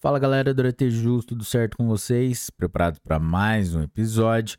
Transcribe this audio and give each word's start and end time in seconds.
Fala 0.00 0.20
galera 0.20 0.54
do 0.54 0.64
ET 0.64 0.80
Justo, 0.90 1.30
tudo 1.30 1.44
certo 1.44 1.76
com 1.76 1.88
vocês? 1.88 2.50
Preparado 2.50 3.00
para 3.00 3.18
mais 3.18 3.74
um 3.74 3.82
episódio? 3.82 4.56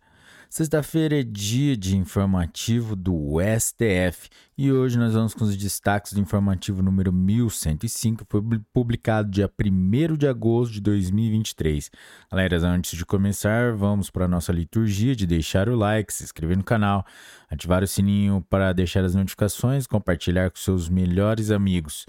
Sexta-feira 0.50 1.17
é 1.17 1.23
dia 1.23 1.77
de 1.77 1.96
informativo 1.96 2.93
do 2.93 3.38
STF 3.58 4.28
e 4.58 4.70
hoje 4.70 4.98
nós 4.98 5.14
vamos 5.14 5.33
com 5.33 5.46
os 5.46 5.56
destaques 5.56 6.12
do 6.12 6.20
informativo 6.20 6.83
número 6.83 7.14
1105, 7.14 8.25
foi 8.28 8.41
publicado 8.73 9.32
dia 9.32 9.50
1 9.50 10.18
de 10.18 10.28
agosto 10.28 10.73
de 10.73 10.82
2023. 10.82 11.90
Galera, 12.30 12.58
antes 12.68 12.98
de 12.98 13.06
começar, 13.06 13.74
vamos 13.74 14.10
para 14.10 14.26
a 14.26 14.28
nossa 14.28 14.52
liturgia 14.52 15.16
de 15.16 15.26
deixar 15.26 15.70
o 15.70 15.76
like, 15.78 16.14
se 16.14 16.26
inscrever 16.26 16.58
no 16.58 16.66
canal, 16.66 17.06
ativar 17.50 17.82
o 17.82 17.88
sininho 17.88 18.46
para 18.50 18.74
deixar 18.74 19.06
as 19.06 19.16
notificações, 19.16 19.88
compartilhar 19.88 20.52
com 20.52 20.58
seus 20.58 20.90
melhores 20.90 21.50
amigos. 21.50 22.06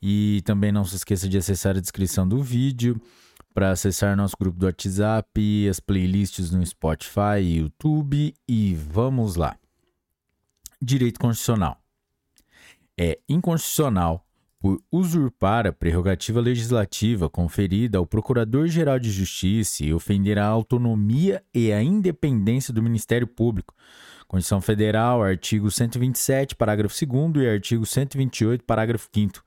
E 0.00 0.42
também 0.44 0.70
não 0.70 0.84
se 0.84 0.96
esqueça 0.96 1.28
de 1.28 1.38
acessar 1.38 1.76
a 1.76 1.80
descrição 1.80 2.26
do 2.26 2.42
vídeo 2.42 3.00
para 3.52 3.72
acessar 3.72 4.16
nosso 4.16 4.36
grupo 4.38 4.58
do 4.58 4.66
WhatsApp, 4.66 5.68
as 5.68 5.80
playlists 5.80 6.50
no 6.50 6.64
Spotify 6.64 7.40
e 7.42 7.56
YouTube. 7.58 8.34
E 8.46 8.74
vamos 8.74 9.34
lá. 9.34 9.56
Direito 10.80 11.18
Constitucional. 11.18 11.76
É 12.96 13.18
inconstitucional 13.28 14.24
por 14.60 14.80
usurpar 14.90 15.66
a 15.66 15.72
prerrogativa 15.72 16.40
legislativa 16.40 17.28
conferida 17.28 17.98
ao 17.98 18.06
Procurador-Geral 18.06 18.98
de 18.98 19.10
Justiça 19.10 19.84
e 19.84 19.92
ofender 19.92 20.38
a 20.38 20.46
autonomia 20.46 21.42
e 21.54 21.72
a 21.72 21.82
independência 21.82 22.74
do 22.74 22.82
Ministério 22.82 23.26
Público. 23.26 23.74
Constituição 24.28 24.60
Federal, 24.60 25.22
artigo 25.22 25.70
127, 25.70 26.54
parágrafo 26.54 26.94
2 26.94 27.44
e 27.44 27.48
artigo 27.48 27.86
128, 27.86 28.62
parágrafo 28.62 29.08
5 29.12 29.42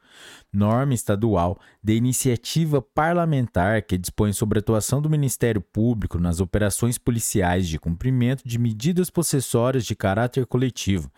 norma 0.51 0.93
estadual 0.93 1.59
de 1.81 1.95
iniciativa 1.95 2.81
parlamentar 2.81 3.81
que 3.83 3.97
dispõe 3.97 4.33
sobre 4.33 4.59
a 4.59 4.61
atuação 4.61 5.01
do 5.01 5.09
Ministério 5.09 5.61
Público 5.61 6.19
nas 6.19 6.39
operações 6.39 6.97
policiais 6.97 7.67
de 7.67 7.79
cumprimento 7.79 8.43
de 8.45 8.59
medidas 8.59 9.09
possessórias 9.09 9.85
de 9.85 9.95
caráter 9.95 10.45
coletivo. 10.45 11.11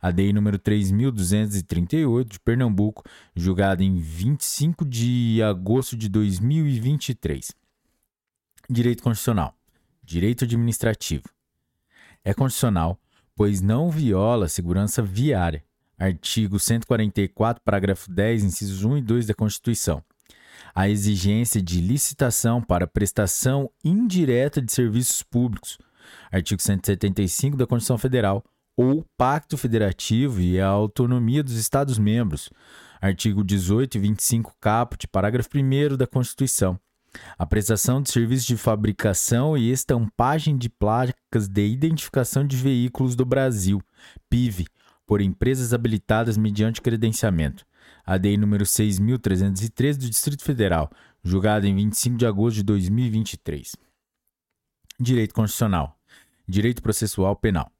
A 0.00 0.12
DEI 0.12 0.32
número 0.32 0.58
3238 0.58 2.28
de 2.28 2.40
Pernambuco, 2.40 3.02
julgada 3.34 3.82
em 3.82 3.96
25 3.96 4.84
de 4.84 5.42
agosto 5.42 5.96
de 5.96 6.08
2023. 6.08 7.52
Direito 8.70 9.02
constitucional. 9.02 9.56
Direito 10.04 10.44
administrativo. 10.44 11.24
É 12.28 12.34
constitucional, 12.34 13.00
pois 13.34 13.62
não 13.62 13.90
viola 13.90 14.44
a 14.44 14.48
segurança 14.50 15.00
viária, 15.00 15.64
artigo 15.98 16.58
144, 16.58 17.62
parágrafo 17.64 18.12
10, 18.12 18.44
incisos 18.44 18.84
1 18.84 18.98
e 18.98 19.00
2 19.00 19.26
da 19.28 19.32
Constituição. 19.32 20.04
A 20.74 20.90
exigência 20.90 21.62
de 21.62 21.80
licitação 21.80 22.60
para 22.60 22.86
prestação 22.86 23.70
indireta 23.82 24.60
de 24.60 24.70
serviços 24.70 25.22
públicos, 25.22 25.78
artigo 26.30 26.60
175 26.60 27.56
da 27.56 27.66
Constituição 27.66 27.96
Federal, 27.96 28.44
ou 28.76 29.06
Pacto 29.16 29.56
Federativo 29.56 30.38
e 30.42 30.60
a 30.60 30.66
autonomia 30.66 31.42
dos 31.42 31.54
Estados-membros, 31.54 32.50
artigo 33.00 33.42
18 33.42 33.96
e 33.96 34.00
25 34.00 34.54
caput, 34.60 35.08
parágrafo 35.08 35.48
1 35.54 35.96
da 35.96 36.06
Constituição. 36.06 36.78
A 37.38 37.46
prestação 37.46 38.02
de 38.02 38.10
serviços 38.10 38.46
de 38.46 38.56
fabricação 38.56 39.56
e 39.56 39.70
estampagem 39.70 40.56
de 40.56 40.68
placas 40.68 41.48
de 41.48 41.66
identificação 41.66 42.46
de 42.46 42.56
veículos 42.56 43.14
do 43.14 43.24
Brasil, 43.24 43.82
PIV, 44.28 44.66
por 45.06 45.20
empresas 45.20 45.72
habilitadas 45.72 46.36
mediante 46.36 46.82
credenciamento. 46.82 47.64
ADI 48.04 48.36
número 48.36 48.64
6.313 48.64 49.96
do 49.96 50.10
Distrito 50.10 50.42
Federal, 50.42 50.90
julgado 51.22 51.66
em 51.66 51.74
25 51.74 52.16
de 52.16 52.26
agosto 52.26 52.56
de 52.56 52.62
2023. 52.62 53.76
Direito 55.00 55.34
Constitucional. 55.34 55.96
Direito 56.46 56.82
Processual 56.82 57.36
Penal. 57.36 57.70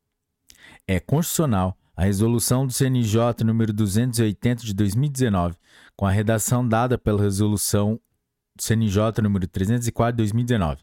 É 0.86 1.00
constitucional 1.00 1.76
a 1.96 2.04
resolução 2.04 2.66
do 2.66 2.72
CNJ 2.72 3.42
número 3.44 3.72
280 3.72 4.64
de 4.64 4.72
2019, 4.72 5.56
com 5.96 6.06
a 6.06 6.10
redação 6.10 6.66
dada 6.66 6.96
pela 6.96 7.20
resolução 7.20 8.00
CNJ 8.62 9.22
número 9.22 9.46
304 9.46 10.12
de 10.12 10.16
2019, 10.18 10.82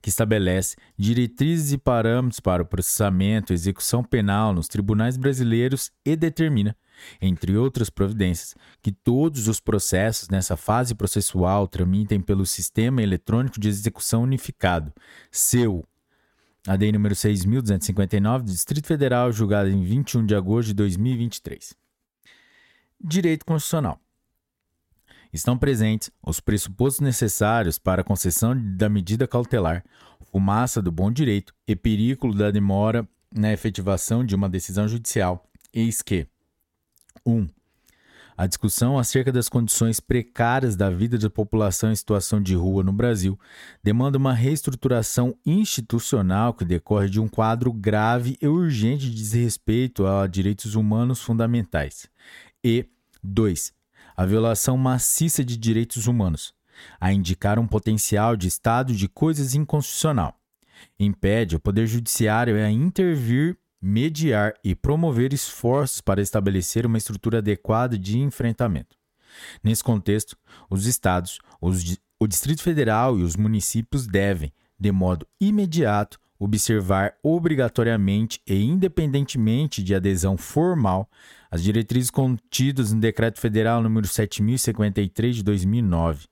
que 0.00 0.08
estabelece 0.08 0.76
diretrizes 0.96 1.72
e 1.72 1.78
parâmetros 1.78 2.40
para 2.40 2.62
o 2.62 2.66
processamento 2.66 3.52
e 3.52 3.54
execução 3.54 4.02
penal 4.02 4.52
nos 4.52 4.68
tribunais 4.68 5.16
brasileiros 5.16 5.90
e 6.04 6.16
determina, 6.16 6.76
entre 7.20 7.56
outras 7.56 7.90
providências, 7.90 8.54
que 8.82 8.92
todos 8.92 9.48
os 9.48 9.60
processos 9.60 10.28
nessa 10.28 10.56
fase 10.56 10.94
processual 10.94 11.66
tramitem 11.66 12.20
pelo 12.20 12.46
Sistema 12.46 13.02
Eletrônico 13.02 13.60
de 13.60 13.68
Execução 13.68 14.22
Unificado, 14.22 14.92
SEU, 15.30 15.84
ADI 16.66 16.92
número 16.92 17.14
6.259 17.14 18.38
do 18.38 18.52
Distrito 18.52 18.86
Federal, 18.86 19.32
julgado 19.32 19.70
em 19.70 19.82
21 19.82 20.26
de 20.26 20.34
agosto 20.34 20.68
de 20.68 20.74
2023. 20.74 21.74
Direito 23.00 23.46
Constitucional 23.46 24.00
estão 25.32 25.58
presentes 25.58 26.10
os 26.22 26.40
pressupostos 26.40 27.00
necessários 27.00 27.78
para 27.78 28.02
a 28.02 28.04
concessão 28.04 28.54
da 28.76 28.88
medida 28.88 29.26
cautelar, 29.26 29.84
fumaça 30.30 30.80
do 30.82 30.92
bom 30.92 31.10
direito 31.10 31.54
e 31.66 31.76
perigo 31.76 32.34
da 32.34 32.50
demora 32.50 33.08
na 33.34 33.52
efetivação 33.52 34.24
de 34.24 34.34
uma 34.34 34.48
decisão 34.48 34.88
judicial. 34.88 35.44
Eis 35.72 36.02
que 36.02 36.26
1. 37.24 37.32
Um, 37.32 37.48
a 38.36 38.46
discussão 38.46 38.96
acerca 38.96 39.32
das 39.32 39.48
condições 39.48 39.98
precárias 39.98 40.76
da 40.76 40.88
vida 40.88 41.18
da 41.18 41.28
população 41.28 41.90
em 41.90 41.96
situação 41.96 42.40
de 42.40 42.54
rua 42.54 42.84
no 42.84 42.92
Brasil 42.92 43.36
demanda 43.82 44.16
uma 44.16 44.32
reestruturação 44.32 45.36
institucional 45.44 46.54
que 46.54 46.64
decorre 46.64 47.10
de 47.10 47.18
um 47.18 47.26
quadro 47.26 47.72
grave 47.72 48.38
e 48.40 48.46
urgente 48.46 49.10
de 49.10 49.16
desrespeito 49.16 50.06
a 50.06 50.24
direitos 50.28 50.76
humanos 50.76 51.20
fundamentais. 51.20 52.08
E 52.62 52.86
2 53.24 53.76
a 54.18 54.26
violação 54.26 54.76
maciça 54.76 55.44
de 55.44 55.56
direitos 55.56 56.08
humanos, 56.08 56.52
a 57.00 57.12
indicar 57.12 57.56
um 57.56 57.68
potencial 57.68 58.36
de 58.36 58.48
estado 58.48 58.92
de 58.92 59.06
coisas 59.06 59.54
inconstitucional. 59.54 60.34
Impede 60.98 61.54
o 61.54 61.60
Poder 61.60 61.86
Judiciário 61.86 62.56
a 62.56 62.68
intervir, 62.68 63.56
mediar 63.80 64.54
e 64.64 64.74
promover 64.74 65.32
esforços 65.32 66.00
para 66.00 66.20
estabelecer 66.20 66.84
uma 66.84 66.98
estrutura 66.98 67.38
adequada 67.38 67.96
de 67.96 68.18
enfrentamento. 68.18 68.96
Nesse 69.62 69.84
contexto, 69.84 70.36
os 70.68 70.84
Estados, 70.86 71.38
os, 71.60 71.96
o 72.18 72.26
Distrito 72.26 72.60
Federal 72.60 73.20
e 73.20 73.22
os 73.22 73.36
municípios 73.36 74.04
devem, 74.04 74.52
de 74.76 74.90
modo 74.90 75.28
imediato, 75.40 76.18
observar 76.38 77.14
obrigatoriamente 77.22 78.40
e 78.46 78.62
independentemente 78.62 79.82
de 79.82 79.94
adesão 79.94 80.36
formal 80.36 81.10
as 81.50 81.62
diretrizes 81.62 82.10
contidas 82.10 82.92
no 82.92 83.00
Decreto 83.00 83.40
Federal 83.40 83.82
número 83.82 84.06
7053 84.06 85.36
de 85.36 85.42
2009, 85.42 86.26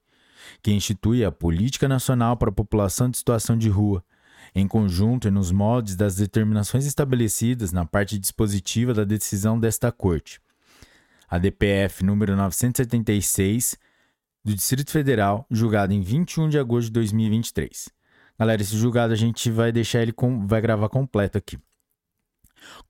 que 0.62 0.72
institui 0.72 1.24
a 1.24 1.32
Política 1.32 1.88
Nacional 1.88 2.36
para 2.36 2.50
a 2.50 2.54
População 2.54 3.10
de 3.10 3.16
Situação 3.16 3.58
de 3.58 3.68
Rua, 3.68 4.04
em 4.54 4.68
conjunto 4.68 5.26
e 5.26 5.30
nos 5.30 5.50
moldes 5.50 5.96
das 5.96 6.16
determinações 6.16 6.86
estabelecidas 6.86 7.72
na 7.72 7.84
parte 7.84 8.18
dispositiva 8.18 8.94
da 8.94 9.04
decisão 9.04 9.58
desta 9.58 9.90
Corte. 9.90 10.40
A 11.28 11.38
DPF 11.38 12.04
número 12.04 12.36
976 12.36 13.76
do 14.44 14.54
Distrito 14.54 14.92
Federal, 14.92 15.44
julgada 15.50 15.92
em 15.92 16.00
21 16.00 16.48
de 16.48 16.58
agosto 16.58 16.86
de 16.86 16.92
2023. 16.92 17.95
Galera, 18.38 18.60
esse 18.60 18.76
julgado 18.76 19.12
a 19.12 19.16
gente 19.16 19.50
vai 19.50 19.72
deixar 19.72 20.02
ele 20.02 20.12
com, 20.12 20.46
vai 20.46 20.60
gravar 20.60 20.88
completo 20.88 21.38
aqui. 21.38 21.58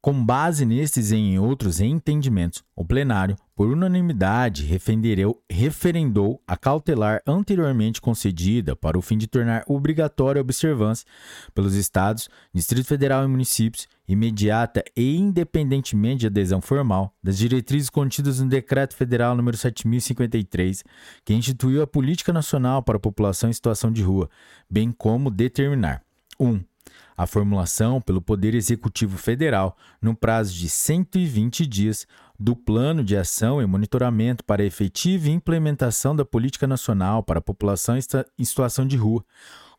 Com 0.00 0.24
base 0.24 0.64
nestes 0.64 1.10
e 1.10 1.16
em 1.16 1.38
outros 1.38 1.80
entendimentos, 1.80 2.62
o 2.74 2.84
plenário, 2.84 3.36
por 3.54 3.68
unanimidade, 3.68 4.64
referendou 5.50 6.42
a 6.46 6.56
cautelar 6.56 7.22
anteriormente 7.26 8.00
concedida 8.00 8.76
para 8.76 8.98
o 8.98 9.02
fim 9.02 9.16
de 9.16 9.26
tornar 9.26 9.64
obrigatória 9.66 10.40
a 10.40 10.42
observância 10.42 11.06
pelos 11.54 11.74
Estados, 11.74 12.28
Distrito 12.52 12.86
Federal 12.86 13.24
e 13.24 13.28
municípios, 13.28 13.88
imediata 14.06 14.84
e 14.96 15.16
independentemente 15.16 16.20
de 16.20 16.26
adesão 16.26 16.60
formal, 16.60 17.14
das 17.22 17.38
diretrizes 17.38 17.90
contidas 17.90 18.40
no 18.40 18.48
Decreto 18.48 18.94
Federal 18.94 19.36
nº 19.36 19.56
7053, 19.56 20.84
que 21.24 21.34
instituiu 21.34 21.82
a 21.82 21.86
Política 21.86 22.32
Nacional 22.32 22.82
para 22.82 22.96
a 22.96 23.00
População 23.00 23.50
em 23.50 23.54
Situação 23.54 23.90
de 23.90 24.02
Rua, 24.02 24.28
bem 24.70 24.92
como 24.92 25.30
determinar 25.30 26.02
1. 26.38 26.46
Um, 26.46 26.64
a 27.16 27.26
formulação 27.26 28.00
pelo 28.00 28.20
Poder 28.20 28.54
Executivo 28.54 29.16
Federal, 29.16 29.76
no 30.02 30.14
prazo 30.14 30.52
de 30.52 30.68
120 30.68 31.66
dias, 31.66 32.06
do 32.38 32.54
Plano 32.54 33.02
de 33.02 33.16
Ação 33.16 33.62
e 33.62 33.66
Monitoramento 33.66 34.44
para 34.44 34.62
a 34.62 34.66
efetiva 34.66 35.30
implementação 35.30 36.14
da 36.14 36.24
Política 36.24 36.66
Nacional 36.66 37.22
para 37.22 37.38
a 37.38 37.42
População 37.42 37.96
em 37.96 38.44
Situação 38.44 38.86
de 38.86 38.96
Rua, 38.96 39.24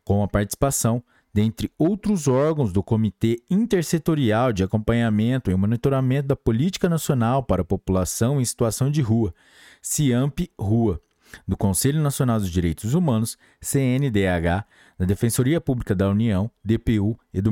com 0.04 0.22
a 0.22 0.28
participação, 0.28 1.02
dentre 1.32 1.70
outros 1.78 2.26
órgãos, 2.26 2.72
do 2.72 2.82
Comitê 2.82 3.40
Intersetorial 3.48 4.52
de 4.52 4.64
Acompanhamento 4.64 5.50
e 5.50 5.54
Monitoramento 5.54 6.28
da 6.28 6.36
Política 6.36 6.88
Nacional 6.88 7.44
para 7.44 7.62
a 7.62 7.64
População 7.64 8.40
em 8.40 8.44
Situação 8.44 8.90
de 8.90 9.00
Rua, 9.00 9.32
CIAMP-RUA 9.80 11.00
do 11.46 11.56
Conselho 11.56 12.00
Nacional 12.00 12.40
dos 12.40 12.50
Direitos 12.50 12.94
Humanos, 12.94 13.36
CNDH, 13.60 14.64
da 14.98 15.06
Defensoria 15.06 15.60
Pública 15.60 15.94
da 15.94 16.08
União, 16.08 16.50
DPU, 16.64 17.18
e 17.32 17.40
do, 17.40 17.50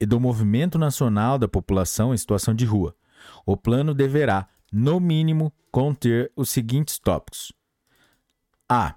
e 0.00 0.06
do 0.06 0.20
Movimento 0.20 0.78
Nacional 0.78 1.38
da 1.38 1.48
População 1.48 2.14
em 2.14 2.16
Situação 2.16 2.54
de 2.54 2.64
Rua. 2.64 2.94
O 3.44 3.56
plano 3.56 3.92
deverá, 3.92 4.48
no 4.72 5.00
mínimo, 5.00 5.52
conter 5.70 6.30
os 6.36 6.48
seguintes 6.50 6.98
tópicos: 6.98 7.52
A. 8.68 8.94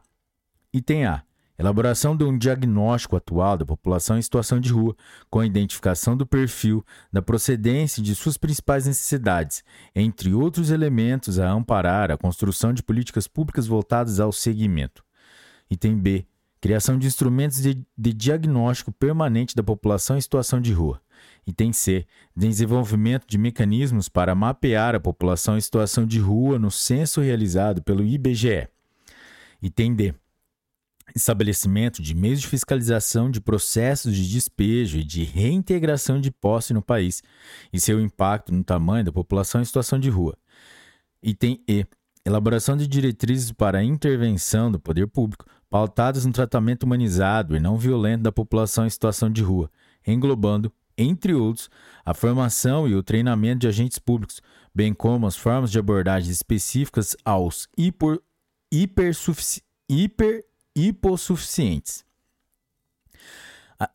Item 0.71 1.06
A 1.06 1.24
Elaboração 1.59 2.15
de 2.15 2.24
um 2.24 2.38
diagnóstico 2.38 3.18
atual 3.18 3.57
da 3.57 3.65
população 3.65 4.18
em 4.18 4.21
situação 4.21 4.62
de 4.62 4.71
rua, 4.71 4.95
com 5.30 5.41
a 5.41 5.45
identificação 5.45 6.15
do 6.15 6.25
perfil, 6.25 6.86
da 7.12 7.21
procedência 7.21 8.01
de 8.01 8.15
suas 8.15 8.38
principais 8.38 8.88
necessidades, 8.88 9.62
entre 9.94 10.33
outros 10.33 10.71
elementos 10.71 11.38
a 11.38 11.51
amparar 11.51 12.12
a 12.12 12.18
construção 12.18 12.71
de 12.71 12.81
políticas 12.81 13.27
públicas 13.27 13.68
voltadas 13.68 14.21
ao 14.21 14.31
segmento. 14.31 15.03
Item 15.69 15.97
B. 15.97 16.25
Criação 16.61 16.97
de 16.97 17.07
instrumentos 17.07 17.61
de, 17.61 17.85
de 17.97 18.13
diagnóstico 18.13 18.91
permanente 18.91 19.56
da 19.56 19.63
população 19.63 20.17
em 20.17 20.21
situação 20.21 20.59
de 20.59 20.73
rua. 20.73 21.01
Item 21.47 21.71
C. 21.71 22.06
Desenvolvimento 22.35 23.25
de 23.27 23.38
mecanismos 23.38 24.09
para 24.09 24.35
mapear 24.35 24.95
a 24.95 25.00
população 25.00 25.57
em 25.57 25.61
situação 25.61 26.06
de 26.06 26.19
rua 26.19 26.59
no 26.59 26.69
censo 26.69 27.21
realizado 27.21 27.81
pelo 27.81 28.03
IBGE. 28.03 28.67
Item 29.61 29.95
D 29.95 30.13
estabelecimento 31.15 32.01
de 32.01 32.15
meios 32.15 32.41
de 32.41 32.47
fiscalização 32.47 33.29
de 33.29 33.41
processos 33.41 34.15
de 34.15 34.29
despejo 34.29 34.97
e 34.97 35.03
de 35.03 35.23
reintegração 35.23 36.19
de 36.19 36.31
posse 36.31 36.73
no 36.73 36.81
país 36.81 37.23
e 37.71 37.79
seu 37.79 38.00
impacto 38.00 38.53
no 38.53 38.63
tamanho 38.63 39.05
da 39.05 39.12
população 39.12 39.62
em 39.62 39.65
situação 39.65 40.00
de 40.00 40.09
rua. 40.09 40.38
Item 41.21 41.62
E. 41.67 41.85
Elaboração 42.25 42.75
de 42.75 42.85
diretrizes 42.85 43.51
para 43.51 43.79
a 43.79 43.83
intervenção 43.83 44.71
do 44.71 44.79
poder 44.79 45.07
público 45.07 45.45
pautadas 45.69 46.25
no 46.25 46.33
tratamento 46.33 46.83
humanizado 46.83 47.56
e 47.56 47.60
não 47.60 47.77
violento 47.77 48.24
da 48.24 48.31
população 48.31 48.86
em 48.86 48.89
situação 48.89 49.30
de 49.30 49.44
rua, 49.44 49.71
englobando, 50.06 50.71
entre 50.98 51.33
outros, 51.33 51.69
a 52.04 52.13
formação 52.13 52.88
e 52.88 52.95
o 52.95 53.04
treinamento 53.04 53.60
de 53.60 53.68
agentes 53.68 54.00
públicos, 54.00 54.42
bem 54.74 54.94
como 54.94 55.27
as 55.27 55.38
formas 55.38 55.71
de 55.71 55.80
abordagem 55.80 56.31
específicas 56.31 57.16
aos 57.24 57.68
hiper, 57.77 58.19
hiper 59.89 60.45
hipossuficientes. 60.75 62.04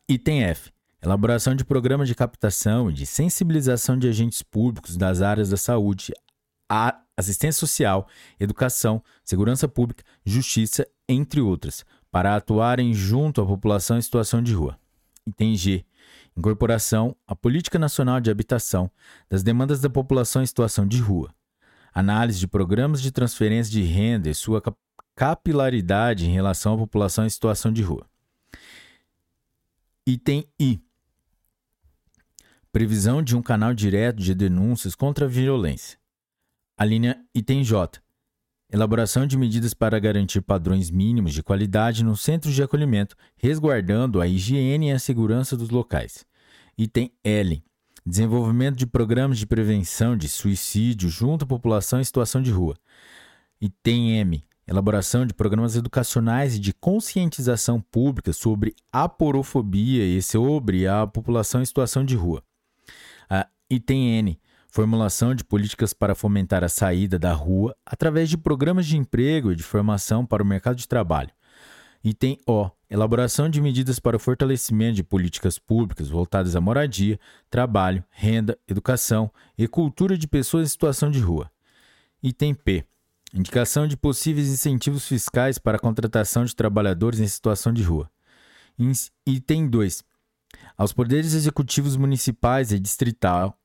Item 0.08 0.44
F. 0.44 0.72
Elaboração 1.02 1.54
de 1.54 1.64
programas 1.64 2.08
de 2.08 2.14
captação 2.14 2.88
e 2.88 2.94
de 2.94 3.04
sensibilização 3.04 3.98
de 3.98 4.08
agentes 4.08 4.42
públicos 4.42 4.96
das 4.96 5.20
áreas 5.20 5.50
da 5.50 5.56
saúde, 5.58 6.14
assistência 7.14 7.60
social, 7.60 8.08
educação, 8.40 9.02
segurança 9.22 9.68
pública, 9.68 10.02
justiça, 10.24 10.86
entre 11.08 11.40
outras, 11.40 11.84
para 12.10 12.36
atuarem 12.36 12.94
junto 12.94 13.40
à 13.40 13.46
população 13.46 13.98
em 13.98 14.02
situação 14.02 14.42
de 14.42 14.54
rua. 14.54 14.78
Item 15.26 15.56
G. 15.56 15.84
Incorporação 16.36 17.16
à 17.26 17.34
Política 17.34 17.78
Nacional 17.78 18.20
de 18.20 18.30
Habitação 18.30 18.90
das 19.28 19.42
demandas 19.42 19.80
da 19.80 19.88
população 19.88 20.42
em 20.42 20.46
situação 20.46 20.86
de 20.86 21.00
rua. 21.00 21.32
Análise 21.92 22.40
de 22.40 22.48
programas 22.48 23.00
de 23.00 23.12
transferência 23.12 23.72
de 23.72 23.82
renda 23.82 24.28
e 24.28 24.34
sua 24.34 24.62
capilaridade 25.14 26.26
em 26.26 26.32
relação 26.32 26.74
à 26.74 26.76
população 26.76 27.24
em 27.24 27.30
situação 27.30 27.72
de 27.72 27.82
rua. 27.82 28.06
Item 30.06 30.46
I. 30.58 30.80
Previsão 32.72 33.22
de 33.22 33.36
um 33.36 33.42
canal 33.42 33.72
direto 33.72 34.20
de 34.20 34.34
denúncias 34.34 34.94
contra 34.94 35.26
a 35.26 35.28
violência. 35.28 35.98
A 36.76 36.84
linha 36.84 37.24
Item 37.32 37.62
J. 37.62 38.03
Elaboração 38.72 39.26
de 39.26 39.36
medidas 39.36 39.72
para 39.74 39.98
garantir 39.98 40.40
padrões 40.40 40.90
mínimos 40.90 41.32
de 41.32 41.42
qualidade 41.42 42.02
nos 42.02 42.20
centros 42.20 42.54
de 42.54 42.62
acolhimento, 42.62 43.14
resguardando 43.36 44.20
a 44.20 44.26
higiene 44.26 44.88
e 44.88 44.92
a 44.92 44.98
segurança 44.98 45.56
dos 45.56 45.70
locais. 45.70 46.24
Item 46.76 47.12
L. 47.22 47.62
Desenvolvimento 48.04 48.76
de 48.76 48.86
programas 48.86 49.38
de 49.38 49.46
prevenção 49.46 50.16
de 50.16 50.28
suicídio 50.28 51.08
junto 51.08 51.44
à 51.44 51.48
população 51.48 52.00
em 52.00 52.04
situação 52.04 52.42
de 52.42 52.50
rua. 52.50 52.76
Item 53.60 54.18
M 54.18 54.44
elaboração 54.66 55.26
de 55.26 55.34
programas 55.34 55.76
educacionais 55.76 56.56
e 56.56 56.58
de 56.58 56.72
conscientização 56.72 57.80
pública 57.80 58.32
sobre 58.32 58.74
a 58.90 59.08
porofobia 59.08 60.04
e 60.04 60.22
sobre 60.22 60.86
a 60.86 61.06
população 61.06 61.60
em 61.60 61.66
situação 61.66 62.04
de 62.04 62.16
rua. 62.16 62.42
A 63.28 63.46
item 63.68 64.18
N, 64.18 64.40
formulação 64.74 65.36
de 65.36 65.44
políticas 65.44 65.92
para 65.92 66.16
fomentar 66.16 66.64
a 66.64 66.68
saída 66.68 67.16
da 67.16 67.32
rua 67.32 67.76
através 67.86 68.28
de 68.28 68.36
programas 68.36 68.86
de 68.86 68.96
emprego 68.96 69.52
e 69.52 69.54
de 69.54 69.62
formação 69.62 70.26
para 70.26 70.42
o 70.42 70.46
mercado 70.46 70.74
de 70.74 70.88
trabalho. 70.88 71.30
Item 72.02 72.40
O, 72.44 72.68
elaboração 72.90 73.48
de 73.48 73.60
medidas 73.60 74.00
para 74.00 74.16
o 74.16 74.18
fortalecimento 74.18 74.96
de 74.96 75.04
políticas 75.04 75.60
públicas 75.60 76.08
voltadas 76.08 76.56
à 76.56 76.60
moradia, 76.60 77.20
trabalho, 77.48 78.02
renda, 78.10 78.58
educação 78.66 79.30
e 79.56 79.68
cultura 79.68 80.18
de 80.18 80.26
pessoas 80.26 80.66
em 80.66 80.70
situação 80.70 81.08
de 81.08 81.20
rua. 81.20 81.48
Item 82.20 82.52
P, 82.52 82.84
Indicação 83.32 83.86
de 83.86 83.96
possíveis 83.96 84.48
incentivos 84.48 85.06
fiscais 85.06 85.56
para 85.56 85.76
a 85.76 85.80
contratação 85.80 86.44
de 86.44 86.54
trabalhadores 86.54 87.20
em 87.20 87.28
situação 87.28 87.72
de 87.72 87.84
rua. 87.84 88.10
Item 89.24 89.68
2. 89.68 90.02
Aos 90.76 90.92
poderes 90.92 91.32
executivos 91.32 91.96
municipais 91.96 92.72
e 92.72 92.78
distrital, 92.80 93.56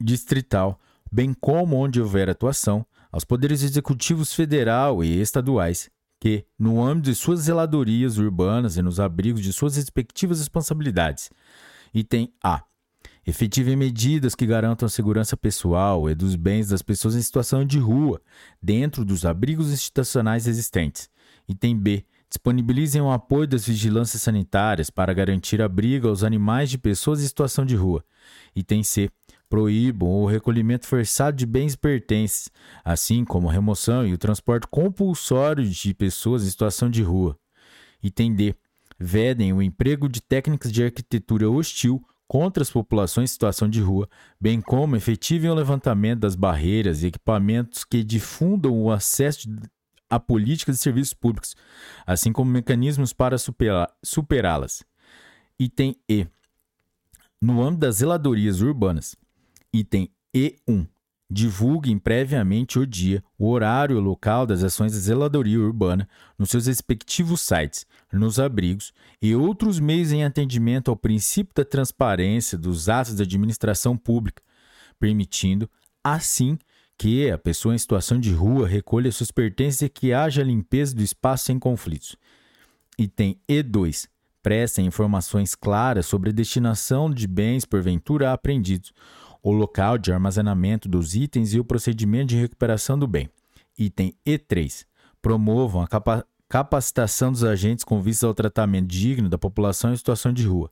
distrital, 0.00 0.80
bem 1.10 1.34
como 1.34 1.76
onde 1.76 2.00
houver 2.00 2.28
atuação, 2.28 2.86
aos 3.10 3.24
poderes 3.24 3.62
executivos 3.62 4.32
federal 4.32 5.02
e 5.02 5.20
estaduais, 5.20 5.90
que, 6.20 6.44
no 6.58 6.82
âmbito 6.82 7.10
de 7.10 7.16
suas 7.16 7.40
zeladorias 7.40 8.18
urbanas 8.18 8.76
e 8.76 8.82
nos 8.82 9.00
abrigos 9.00 9.42
de 9.42 9.52
suas 9.52 9.76
respectivas 9.76 10.38
responsabilidades. 10.38 11.30
Item 11.92 12.32
A 12.42 12.62
Efetivem 13.26 13.76
medidas 13.76 14.34
que 14.34 14.46
garantam 14.46 14.86
a 14.86 14.90
segurança 14.90 15.36
pessoal 15.36 16.08
e 16.08 16.14
dos 16.14 16.34
bens 16.36 16.68
das 16.68 16.82
pessoas 16.82 17.14
em 17.14 17.22
situação 17.22 17.64
de 17.64 17.78
rua, 17.78 18.20
dentro 18.62 19.04
dos 19.04 19.24
abrigos 19.26 19.70
institucionais 19.70 20.46
existentes. 20.46 21.08
Item 21.46 21.78
B. 21.78 22.04
Disponibilizem 22.28 23.02
o 23.02 23.10
apoio 23.10 23.46
das 23.46 23.66
vigilâncias 23.66 24.22
sanitárias 24.22 24.88
para 24.88 25.12
garantir 25.12 25.60
abrigo 25.60 26.08
aos 26.08 26.22
animais 26.22 26.70
de 26.70 26.78
pessoas 26.78 27.20
em 27.20 27.26
situação 27.26 27.66
de 27.66 27.74
rua. 27.74 28.04
Item 28.54 28.84
C. 28.84 29.10
Proíbam 29.50 30.08
o 30.08 30.26
recolhimento 30.26 30.86
forçado 30.86 31.36
de 31.36 31.44
bens 31.44 31.74
e 31.74 31.76
pertences, 31.76 32.48
assim 32.84 33.24
como 33.24 33.50
a 33.50 33.52
remoção 33.52 34.06
e 34.06 34.14
o 34.14 34.18
transporte 34.18 34.66
compulsório 34.70 35.68
de 35.68 35.92
pessoas 35.92 36.44
em 36.44 36.48
situação 36.48 36.88
de 36.88 37.02
rua. 37.02 37.36
Item 38.02 38.34
D. 38.34 38.54
Vedem 38.98 39.52
o 39.52 39.60
emprego 39.60 40.08
de 40.08 40.22
técnicas 40.22 40.70
de 40.70 40.84
arquitetura 40.84 41.50
hostil 41.50 42.02
contra 42.28 42.62
as 42.62 42.70
populações 42.70 43.28
em 43.28 43.32
situação 43.32 43.68
de 43.68 43.80
rua, 43.80 44.08
bem 44.40 44.60
como 44.60 44.94
efetivem 44.94 45.50
o 45.50 45.54
levantamento 45.54 46.20
das 46.20 46.36
barreiras 46.36 47.02
e 47.02 47.08
equipamentos 47.08 47.82
que 47.82 48.04
difundam 48.04 48.80
o 48.80 48.88
acesso 48.92 49.48
a 50.08 50.20
políticas 50.20 50.76
de 50.76 50.82
serviços 50.82 51.12
públicos, 51.12 51.56
assim 52.06 52.32
como 52.32 52.50
mecanismos 52.50 53.12
para 53.12 53.36
superá-las. 53.36 54.84
Item 55.58 55.96
E. 56.08 56.24
No 57.42 57.62
âmbito 57.62 57.80
das 57.80 57.96
zeladorias 57.96 58.60
urbanas. 58.60 59.16
Item 59.72 60.10
E1 60.34 60.86
divulguem 61.30 61.96
previamente 61.96 62.78
o 62.78 62.84
dia, 62.84 63.22
o 63.38 63.48
horário 63.48 63.94
e 63.94 63.98
o 63.98 64.02
local 64.02 64.44
das 64.44 64.64
ações 64.64 64.92
da 64.92 64.98
zeladoria 64.98 65.60
urbana 65.60 66.08
nos 66.36 66.50
seus 66.50 66.66
respectivos 66.66 67.40
sites, 67.40 67.86
nos 68.12 68.40
abrigos 68.40 68.92
e 69.22 69.34
outros 69.34 69.78
meios 69.78 70.10
em 70.10 70.24
atendimento 70.24 70.90
ao 70.90 70.96
princípio 70.96 71.54
da 71.54 71.64
transparência 71.64 72.58
dos 72.58 72.88
atos 72.88 73.14
da 73.14 73.22
administração 73.22 73.96
pública, 73.96 74.42
permitindo, 74.98 75.70
assim, 76.02 76.58
que 76.98 77.30
a 77.30 77.38
pessoa 77.38 77.74
em 77.74 77.78
situação 77.78 78.18
de 78.18 78.32
rua 78.32 78.66
recolha 78.66 79.12
seus 79.12 79.30
pertences 79.30 79.82
e 79.82 79.88
que 79.88 80.12
haja 80.12 80.42
limpeza 80.42 80.94
do 80.96 81.02
espaço 81.02 81.44
sem 81.44 81.58
conflitos. 81.58 82.16
Item 82.98 83.40
E2. 83.48 84.08
Prestem 84.42 84.86
informações 84.86 85.54
claras 85.54 86.06
sobre 86.06 86.30
a 86.30 86.32
destinação 86.32 87.10
de 87.10 87.26
bens 87.26 87.64
porventura 87.64 88.32
apreendidos 88.32 88.92
o 89.42 89.52
local 89.52 89.96
de 89.98 90.12
armazenamento 90.12 90.88
dos 90.88 91.14
itens 91.14 91.54
e 91.54 91.60
o 91.60 91.64
procedimento 91.64 92.28
de 92.28 92.36
recuperação 92.36 92.98
do 92.98 93.06
bem. 93.06 93.28
Item 93.78 94.14
E3. 94.26 94.84
Promovam 95.22 95.82
a 95.82 95.88
capa 95.88 96.26
capacitação 96.48 97.30
dos 97.30 97.44
agentes 97.44 97.84
com 97.84 98.02
vistas 98.02 98.24
ao 98.24 98.34
tratamento 98.34 98.88
digno 98.88 99.28
da 99.28 99.38
população 99.38 99.92
em 99.92 99.96
situação 99.96 100.32
de 100.32 100.44
rua, 100.44 100.68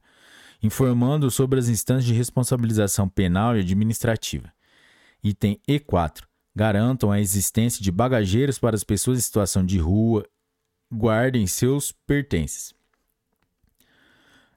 informando 0.61 1.31
sobre 1.31 1.57
as 1.61 1.69
instâncias 1.69 2.05
de 2.05 2.13
responsabilização 2.13 3.09
penal 3.09 3.57
e 3.57 3.61
administrativa. 3.61 4.53
Item 5.23 5.61
E4. 5.69 6.25
Garantam 6.53 7.13
a 7.13 7.21
existência 7.21 7.81
de 7.81 7.93
bagageiros 7.93 8.59
para 8.59 8.75
as 8.75 8.83
pessoas 8.83 9.19
em 9.19 9.23
situação 9.23 9.65
de 9.65 9.79
rua, 9.79 10.29
guardem 10.93 11.47
seus 11.47 11.93
pertences. 11.93 12.75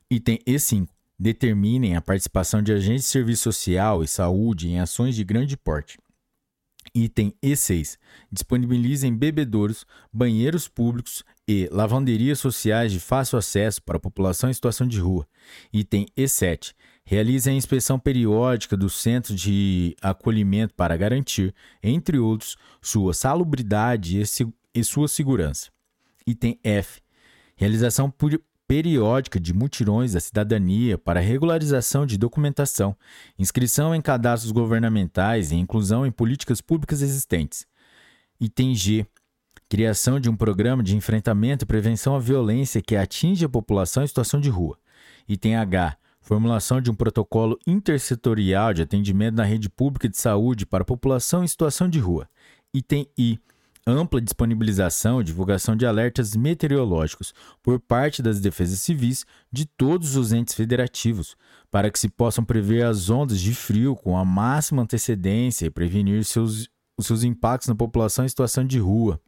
Item 0.10 0.39
E5 0.48 0.88
determinem 1.22 1.96
a 1.96 2.01
participação 2.01 2.63
de 2.63 2.74
agentes 2.74 3.04
de 3.04 3.12
serviço 3.12 3.44
social 3.44 4.04
e 4.04 4.08
saúde 4.08 4.70
em 4.70 4.80
ações 4.80 5.16
de 5.16 5.24
grande 5.24 5.56
porte. 5.56 6.00
Item 6.96 7.32
E6. 7.44 7.96
Disponibilizem 8.32 9.16
bebedouros, 9.16 9.86
banheiros 10.12 10.68
públicos 10.68 11.24
e 11.48 11.70
lavanderias 11.72 12.40
sociais 12.40 12.92
de 12.92 13.00
fácil 13.00 13.38
acesso 13.38 13.84
para 13.84 13.98
a 13.98 14.00
população 14.00 14.50
em 14.50 14.54
situação 14.54 14.88
de 14.88 15.00
rua. 15.00 15.28
Item 15.72 16.08
E7. 16.18 16.74
Realizem 17.06 17.54
a 17.54 17.58
inspeção 17.58 18.00
periódica 18.00 18.75
do 18.75 18.90
centro 18.90 19.36
de 19.36 19.96
acolhimento 20.01 20.74
para 20.74 20.98
garantir, 20.98 21.54
entre 21.84 22.18
outros, 22.18 22.58
sua 22.82 23.13
salubridade 23.13 24.20
e, 24.74 24.84
sua 24.84 25.08
segurança. 25.08 25.70
Item 26.25 26.60
F. 26.63 27.00
Realização 27.56 28.10
periódica 28.72 29.38
de 29.38 29.54
mutirões 29.54 30.13
da 30.13 30.22
cidadania 30.22 30.98
para 30.98 31.20
regularização 31.20 32.06
de 32.06 32.18
documentação, 32.18 32.96
inscrição 33.38 33.94
em 33.94 34.00
cadastros 34.00 34.54
governamentais 34.54 35.51
e 35.51 35.58
inclusão 35.58 36.06
em 36.06 36.12
políticas 36.12 36.62
públicas 36.62 37.01
existentes. 37.01 37.68
Item 38.40 38.74
G. 38.74 39.06
Criação 39.68 40.22
de 40.22 40.30
um 40.30 40.38
programa 40.38 40.82
de 40.82 40.96
enfrentamento 40.96 41.66
e 41.66 41.68
prevenção 41.68 42.16
à 42.16 42.20
violência 42.20 42.82
que 42.82 42.96
atinge 42.96 43.44
a 43.44 43.50
população 43.50 44.06
em 44.06 44.08
situação 44.08 44.40
de 44.40 44.50
rua. 44.50 44.78
Item 45.28 45.58
H. 45.58 45.98
Formulação 46.22 46.80
de 46.80 46.90
um 46.90 46.96
protocolo 46.96 47.60
intersetorial 47.68 48.74
de 48.74 48.84
atendimento 48.84 49.36
na 49.36 49.44
rede 49.44 49.70
pública 49.70 50.08
de 50.08 50.18
saúde 50.18 50.66
para 50.66 50.84
a 50.84 50.86
população 50.86 51.44
em 51.44 51.48
situação 51.48 51.90
de 51.90 52.00
rua. 52.00 52.25
Item 52.74 53.06
I 53.18 53.38
ampla 53.91 54.21
disponibilização 54.21 55.21
e 55.21 55.24
divulgação 55.24 55.75
de 55.75 55.86
alertas 55.86 56.36
meteorológicos 56.36 57.33
por 57.62 57.79
parte 57.79 58.21
das 58.21 58.39
defesas 58.39 58.79
civis 58.79 59.25
de 59.51 59.65
todos 59.65 60.15
os 60.15 60.31
entes 60.31 60.55
federativos, 60.55 61.36
para 61.69 61.91
que 61.91 62.00
se 62.00 62.10
possam 62.10 62.43
prever 62.43 62.86
as 62.86 63.10
ondas 63.10 63.39
de 63.39 63.53
frio 63.53 63.95
com 63.95 64.17
a 64.17 64.25
máxima 64.25 64.81
antecedência 64.81 65.65
e 65.65 65.69
prevenir 65.69 66.24
seus, 66.24 66.69
os 66.98 67.05
seus 67.05 67.24
impactos 67.24 67.67
na 67.67 67.75
população 67.75 68.25
em 68.25 68.29
situação 68.29 68.65
de 68.65 68.79
rua. 68.79 69.19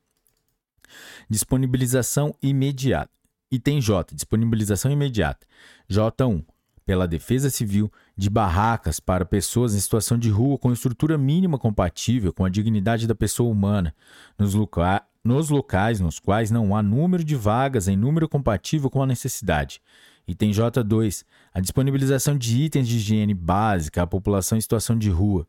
Disponibilização 1.29 2.35
imediata. 2.41 3.11
Item 3.51 3.81
J. 3.81 4.15
Disponibilização 4.15 4.91
imediata. 4.91 5.45
J1 5.89 6.43
pela 6.85 7.07
Defesa 7.07 7.49
Civil 7.49 7.91
de 8.15 8.29
barracas 8.29 8.99
para 8.99 9.25
pessoas 9.25 9.73
em 9.73 9.79
situação 9.79 10.17
de 10.17 10.29
rua 10.29 10.57
com 10.57 10.71
estrutura 10.71 11.17
mínima 11.17 11.57
compatível 11.57 12.33
com 12.33 12.45
a 12.45 12.49
dignidade 12.49 13.07
da 13.07 13.15
pessoa 13.15 13.51
humana, 13.51 13.95
nos, 14.37 14.53
loca 14.53 15.03
nos 15.23 15.49
locais 15.49 15.99
nos 15.99 16.19
quais 16.19 16.51
não 16.51 16.75
há 16.75 16.83
número 16.83 17.23
de 17.23 17.35
vagas 17.35 17.87
em 17.87 17.95
número 17.95 18.27
compatível 18.27 18.89
com 18.89 19.01
a 19.01 19.07
necessidade. 19.07 19.81
Item 20.27 20.51
J2. 20.51 21.23
A 21.53 21.59
disponibilização 21.59 22.37
de 22.37 22.63
itens 22.63 22.87
de 22.87 22.95
higiene 22.97 23.33
básica 23.33 24.03
à 24.03 24.07
população 24.07 24.57
em 24.57 24.61
situação 24.61 24.97
de 24.97 25.09
rua. 25.09 25.47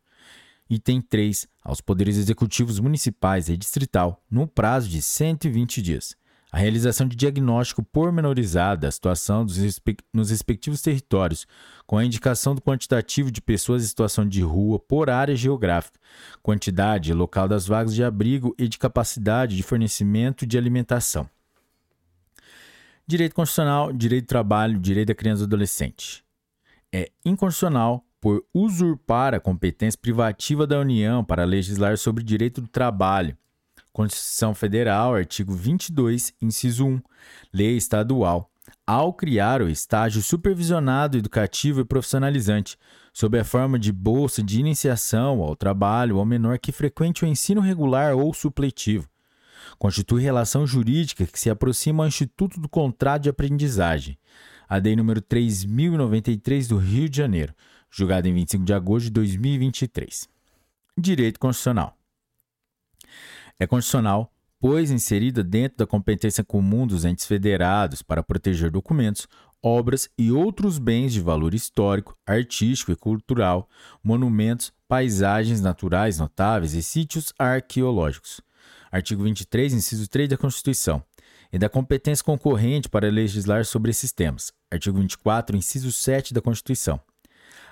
Item 0.69 1.00
3. 1.00 1.47
Aos 1.62 1.81
poderes 1.81 2.17
executivos 2.17 2.81
municipais 2.81 3.49
e 3.49 3.57
distrital, 3.57 4.23
no 4.31 4.47
prazo 4.47 4.88
de 4.88 5.00
120 5.00 5.81
dias 5.81 6.17
a 6.54 6.56
realização 6.56 7.08
de 7.08 7.16
diagnóstico 7.16 7.82
pormenorizado 7.82 8.82
da 8.82 8.90
situação 8.92 9.44
nos 10.12 10.30
respectivos 10.30 10.80
territórios, 10.80 11.49
com 11.84 11.99
a 11.99 12.04
indicação 12.04 12.54
do 12.54 12.61
quantitativo 12.61 13.28
de 13.28 13.40
pessoas 13.40 13.82
em 13.82 13.88
situação 13.88 14.25
de 14.25 14.40
rua 14.40 14.78
por 14.78 15.11
área 15.11 15.34
geográfica, 15.34 15.99
quantidade 16.44 17.11
e 17.11 17.12
local 17.12 17.49
das 17.49 17.66
vagas 17.66 17.92
de 17.92 18.04
abrigo 18.04 18.54
e 18.56 18.68
de 18.68 18.78
capacidade 18.78 19.56
de 19.56 19.64
fornecimento 19.64 20.46
de 20.46 20.56
alimentação. 20.56 21.28
Direito 23.04 23.34
constitucional, 23.34 23.92
direito 23.92 24.26
do 24.26 24.28
trabalho, 24.28 24.78
direito 24.78 25.08
da 25.08 25.14
criança 25.16 25.42
e 25.42 25.46
do 25.46 25.49
adolescente. 25.49 26.25
É 26.92 27.11
inconstitucional 27.25 28.06
por 28.20 28.46
usurpar 28.54 29.34
a 29.34 29.40
competência 29.40 29.99
privativa 30.00 30.68
da 30.68 30.78
União 30.78 31.25
para 31.25 31.42
legislar 31.42 31.99
sobre 31.99 32.23
direito 32.23 32.61
do 32.61 32.68
trabalho, 32.68 33.37
Constituição 33.95 34.57
Federal, 34.57 35.15
artigo 35.15 35.55
22, 35.55 36.35
inciso 36.43 36.85
1, 36.85 37.01
lei 37.53 37.77
estadual, 37.77 38.51
ao 38.85 39.15
criar 39.15 39.63
o 39.63 39.69
estágio 39.69 40.21
supervisionado 40.21 41.17
educativo 41.17 41.81
e 41.81 41.85
profissionalizante, 41.85 42.77
sob 43.13 43.39
a 43.39 43.45
forma 43.45 43.79
de 43.79 43.93
bolsa 43.93 44.43
de 44.43 44.59
iniciação 44.59 45.41
ao 45.41 45.55
trabalho 45.55 46.19
ao 46.19 46.27
menor 46.27 46.59
que 46.59 46.73
frequente 46.73 47.25
o 47.25 47.29
ensino 47.29 47.61
regular 47.61 48.17
ou 48.17 48.35
supletivo. 48.35 49.09
Constitui 49.79 50.21
relação 50.21 50.67
jurídica 50.67 51.25
que 51.25 51.39
se 51.39 51.49
aproxima 51.49 52.03
ao 52.03 52.09
Instituto 52.09 52.61
do 52.61 52.69
Contrato 52.69 53.23
de 53.23 53.29
Aprendizagem, 53.29 54.19
a 54.69 54.77
lei 54.77 54.97
número 54.97 55.21
3093 55.21 56.67
do 56.67 56.79
Rio 56.79 57.09
de 57.09 57.17
Janeiro, 57.17 57.55
julgada 57.93 58.29
em 58.29 58.35
25 58.35 58.65
de 58.65 58.75
agosto 58.75 59.05
de 59.05 59.13
2023. 59.13 60.29
Direito 60.99 61.39
Constitucional 61.39 61.97
é 63.58 63.66
constitucional, 63.66 64.32
pois 64.58 64.90
inserida 64.90 65.44
dentro 65.44 65.78
da 65.78 65.87
competência 65.87 66.42
comum 66.42 66.87
dos 66.87 67.04
entes 67.04 67.26
federados 67.26 68.02
para 68.02 68.23
proteger 68.23 68.70
documentos, 68.70 69.28
obras 69.62 70.08
e 70.18 70.30
outros 70.30 70.78
bens 70.78 71.12
de 71.12 71.20
valor 71.20 71.54
histórico, 71.54 72.16
artístico 72.26 72.92
e 72.92 72.96
cultural, 72.96 73.68
monumentos, 74.02 74.73
paisagens 74.88 75.61
naturais 75.61 76.18
notáveis 76.18 76.75
e 76.75 76.82
sítios 76.82 77.32
arqueológicos. 77.38 78.40
Artigo 78.90 79.25
23, 79.25 79.75
inciso 79.75 80.08
3 80.08 80.28
da 80.28 80.37
Constituição. 80.37 81.02
E 81.52 81.58
da 81.58 81.68
competência 81.68 82.25
concorrente 82.25 82.88
para 82.88 83.08
legislar 83.08 83.64
sobre 83.64 83.90
esses 83.90 84.11
temas. 84.12 84.52
Artigo 84.70 84.99
24, 84.99 85.56
inciso 85.56 85.92
7 85.92 86.34
da 86.34 86.40
Constituição 86.40 87.00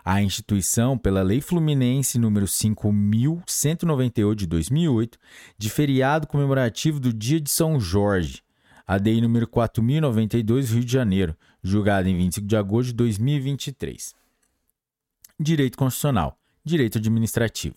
a 0.04 0.20
instituição 0.22 0.98
pela 0.98 1.22
Lei 1.22 1.40
Fluminense 1.40 2.18
número 2.18 2.48
5198 2.48 4.38
de 4.38 4.46
2008 4.46 5.18
de 5.56 5.70
feriado 5.70 6.26
comemorativo 6.26 6.98
do 6.98 7.12
Dia 7.12 7.40
de 7.40 7.50
São 7.50 7.78
Jorge, 7.78 8.42
a 8.86 8.98
DEI 8.98 9.20
número 9.20 9.46
4092 9.46 10.70
Rio 10.70 10.84
de 10.84 10.92
Janeiro, 10.92 11.36
julgada 11.62 12.08
em 12.10 12.16
25 12.16 12.46
de 12.46 12.56
agosto 12.56 12.88
de 12.88 12.94
2023. 12.94 14.14
Direito 15.38 15.78
constitucional, 15.78 16.36
direito 16.64 16.98
administrativo. 16.98 17.76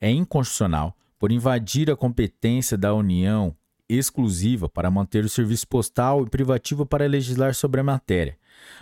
É 0.00 0.10
inconstitucional 0.10 0.96
por 1.18 1.30
invadir 1.30 1.90
a 1.90 1.96
competência 1.96 2.76
da 2.76 2.92
União 2.94 3.54
exclusiva 3.96 4.68
para 4.68 4.90
manter 4.90 5.24
o 5.24 5.28
serviço 5.28 5.66
postal 5.66 6.24
e 6.24 6.30
privativo 6.30 6.86
para 6.86 7.06
legislar 7.06 7.54
sobre 7.54 7.80
a 7.80 7.84
matéria, 7.84 8.36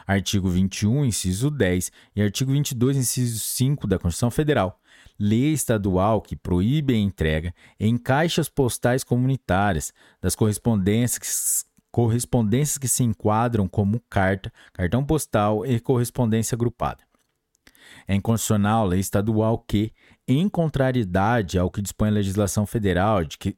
Artigo 0.07 0.49
21, 0.49 1.05
inciso 1.05 1.51
10 1.51 1.93
e 2.17 2.23
artigo 2.23 2.53
22, 2.53 2.97
inciso 2.97 3.39
5 3.39 3.87
da 3.87 3.99
Constituição 3.99 4.31
Federal. 4.31 4.81
Lei 5.19 5.53
estadual 5.53 6.21
que 6.21 6.37
proíbe 6.37 6.95
a 6.95 6.99
entrega 6.99 7.55
em 7.79 7.97
caixas 7.97 8.49
postais 8.49 9.03
comunitárias 9.03 9.93
das 10.21 10.35
correspondências 10.35 11.67
correspondências 11.91 12.77
que 12.79 12.87
se 12.87 13.03
enquadram 13.03 13.67
como 13.67 14.01
carta, 14.11 14.53
cartão 14.73 15.05
postal 15.05 15.65
e 15.65 15.81
correspondência 15.81 16.55
agrupada. 16.55 17.03
É 18.07 18.15
inconstitucional 18.15 18.87
lei 18.87 19.01
estadual 19.01 19.59
que, 19.59 19.91
em 20.27 20.49
contrariedade 20.49 21.59
ao 21.59 21.71
que 21.71 21.81
dispõe 21.81 22.09
a 22.09 22.13
legislação 22.13 22.67
federal 22.67 23.25
de 23.25 23.39
que 23.39 23.57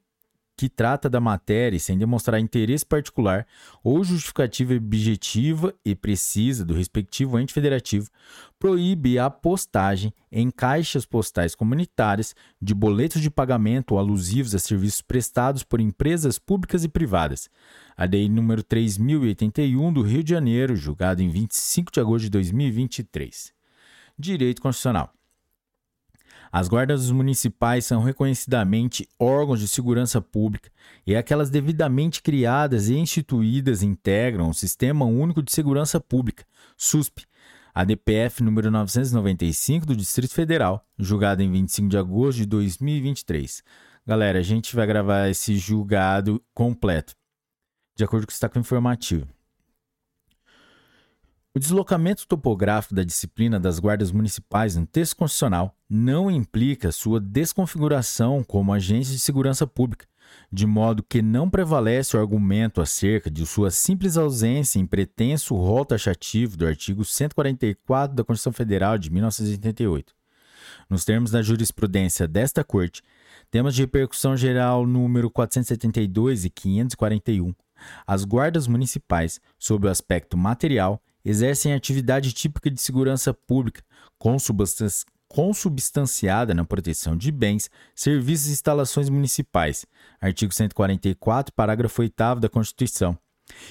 que 0.61 0.69
trata 0.69 1.09
da 1.09 1.19
matéria 1.19 1.79
sem 1.79 1.97
demonstrar 1.97 2.39
interesse 2.39 2.85
particular 2.85 3.47
ou 3.83 4.03
justificativa 4.03 4.75
objetiva 4.75 5.73
e 5.83 5.95
precisa 5.95 6.63
do 6.63 6.75
respectivo 6.75 7.39
ente 7.39 7.51
federativo, 7.51 8.11
proíbe 8.59 9.17
a 9.17 9.27
postagem 9.27 10.13
em 10.31 10.51
caixas 10.51 11.03
postais 11.03 11.55
comunitárias 11.55 12.35
de 12.61 12.75
boletos 12.75 13.23
de 13.23 13.31
pagamento 13.31 13.97
alusivos 13.97 14.53
a 14.53 14.59
serviços 14.59 15.01
prestados 15.01 15.63
por 15.63 15.81
empresas 15.81 16.37
públicas 16.37 16.83
e 16.83 16.87
privadas. 16.87 17.49
A 17.97 18.05
lei 18.05 18.29
número 18.29 18.61
3081 18.61 19.91
do 19.91 20.03
Rio 20.03 20.23
de 20.23 20.29
Janeiro, 20.29 20.75
julgado 20.75 21.23
em 21.23 21.29
25 21.29 21.91
de 21.91 21.99
agosto 21.99 22.25
de 22.25 22.29
2023. 22.29 23.51
Direito 24.15 24.61
Constitucional. 24.61 25.11
As 26.51 26.67
guardas 26.67 27.09
municipais 27.09 27.85
são 27.85 28.03
reconhecidamente 28.03 29.07
órgãos 29.17 29.61
de 29.61 29.69
segurança 29.69 30.21
pública 30.21 30.69
e 31.07 31.15
aquelas 31.15 31.49
devidamente 31.49 32.21
criadas 32.21 32.89
e 32.89 32.97
instituídas 32.97 33.81
integram 33.81 34.49
o 34.49 34.53
Sistema 34.53 35.05
Único 35.05 35.41
de 35.41 35.49
Segurança 35.49 35.97
Pública, 35.97 36.45
SUSP, 36.75 37.25
ADPF 37.73 38.43
número 38.43 38.69
995 38.69 39.85
do 39.85 39.95
Distrito 39.95 40.33
Federal, 40.33 40.85
julgado 40.99 41.41
em 41.41 41.49
25 41.49 41.87
de 41.87 41.97
agosto 41.97 42.39
de 42.39 42.45
2023. 42.45 43.63
Galera, 44.05 44.39
a 44.39 44.43
gente 44.43 44.75
vai 44.75 44.85
gravar 44.85 45.29
esse 45.29 45.57
julgado 45.57 46.43
completo, 46.53 47.15
de 47.95 48.03
acordo 48.03 48.25
com 48.25 48.29
o 48.29 48.33
destaque 48.33 48.59
informativo. 48.59 49.25
O 51.53 51.59
deslocamento 51.59 52.25
topográfico 52.27 52.95
da 52.95 53.03
disciplina 53.03 53.59
das 53.59 53.77
guardas 53.77 54.11
municipais 54.11 54.77
no 54.77 54.85
texto 54.85 55.17
constitucional 55.17 55.75
não 55.89 56.31
implica 56.31 56.91
sua 56.91 57.19
desconfiguração 57.19 58.41
como 58.43 58.73
agência 58.73 59.13
de 59.13 59.19
segurança 59.19 59.67
pública, 59.67 60.07
de 60.49 60.65
modo 60.65 61.03
que 61.03 61.21
não 61.21 61.49
prevalece 61.49 62.15
o 62.15 62.19
argumento 62.21 62.79
acerca 62.79 63.29
de 63.29 63.45
sua 63.45 63.69
simples 63.69 64.15
ausência 64.15 64.79
em 64.79 64.85
pretenso 64.85 65.53
rol 65.55 65.83
taxativo 65.83 66.55
do 66.55 66.65
artigo 66.65 67.03
144 67.03 68.15
da 68.15 68.23
Constituição 68.23 68.53
Federal 68.53 68.97
de 68.97 69.11
1988. 69.11 70.13
Nos 70.89 71.03
termos 71.03 71.31
da 71.31 71.41
jurisprudência 71.41 72.29
desta 72.29 72.63
Corte, 72.63 73.03
Temas 73.51 73.75
de 73.75 73.81
repercussão 73.81 74.37
geral 74.37 74.87
número 74.87 75.29
472 75.29 76.45
e 76.45 76.49
541. 76.49 77.53
As 78.07 78.23
guardas 78.23 78.65
municipais, 78.65 79.41
sob 79.59 79.87
o 79.87 79.89
aspecto 79.89 80.37
material, 80.37 81.01
exercem 81.23 81.73
atividade 81.73 82.33
típica 82.33 82.69
de 82.69 82.81
segurança 82.81 83.33
pública, 83.33 83.83
consubstanciada 85.27 86.53
na 86.53 86.65
proteção 86.65 87.15
de 87.15 87.31
bens, 87.31 87.69
serviços 87.95 88.49
e 88.49 88.51
instalações 88.51 89.09
municipais. 89.09 89.85
Artigo 90.19 90.53
144, 90.53 91.53
parágrafo 91.53 92.01
8 92.01 92.39
da 92.39 92.49
Constituição. 92.49 93.17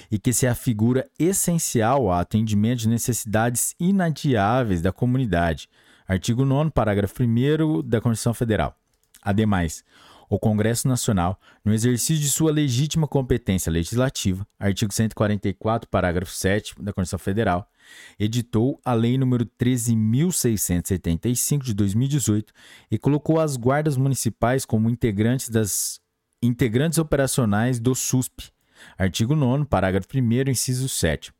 E 0.09 0.19
que 0.19 0.33
se 0.33 0.47
afigura 0.47 1.09
essencial 1.17 2.09
ao 2.09 2.19
atendimento 2.19 2.79
de 2.79 2.89
necessidades 2.89 3.75
inadiáveis 3.79 4.81
da 4.81 4.91
comunidade. 4.91 5.69
Artigo 6.07 6.43
9, 6.45 6.71
parágrafo 6.71 7.23
1 7.23 7.81
da 7.83 8.01
Constituição 8.01 8.33
Federal. 8.33 8.75
Ademais, 9.21 9.83
o 10.31 10.39
Congresso 10.39 10.87
Nacional, 10.87 11.39
no 11.63 11.71
exercício 11.73 12.23
de 12.23 12.29
sua 12.29 12.51
legítima 12.53 13.05
competência 13.05 13.69
legislativa, 13.69 14.47
artigo 14.57 14.93
144, 14.93 15.89
parágrafo 15.89 16.31
7 16.31 16.81
da 16.81 16.93
Constituição 16.93 17.19
Federal, 17.19 17.69
editou 18.17 18.79
a 18.85 18.93
Lei 18.93 19.17
nº 19.17 19.45
13.675 19.59 21.63
de 21.63 21.73
2018 21.73 22.53
e 22.89 22.97
colocou 22.97 23.41
as 23.41 23.57
guardas 23.57 23.97
municipais 23.97 24.63
como 24.63 24.89
integrantes 24.89 25.49
das 25.49 25.99
integrantes 26.41 26.97
operacionais 26.97 27.77
do 27.77 27.93
SUSP. 27.93 28.53
Artigo 28.97 29.35
9, 29.35 29.65
parágrafo 29.65 30.07
1 30.15 30.49
inciso 30.49 30.87
7. 30.87 31.33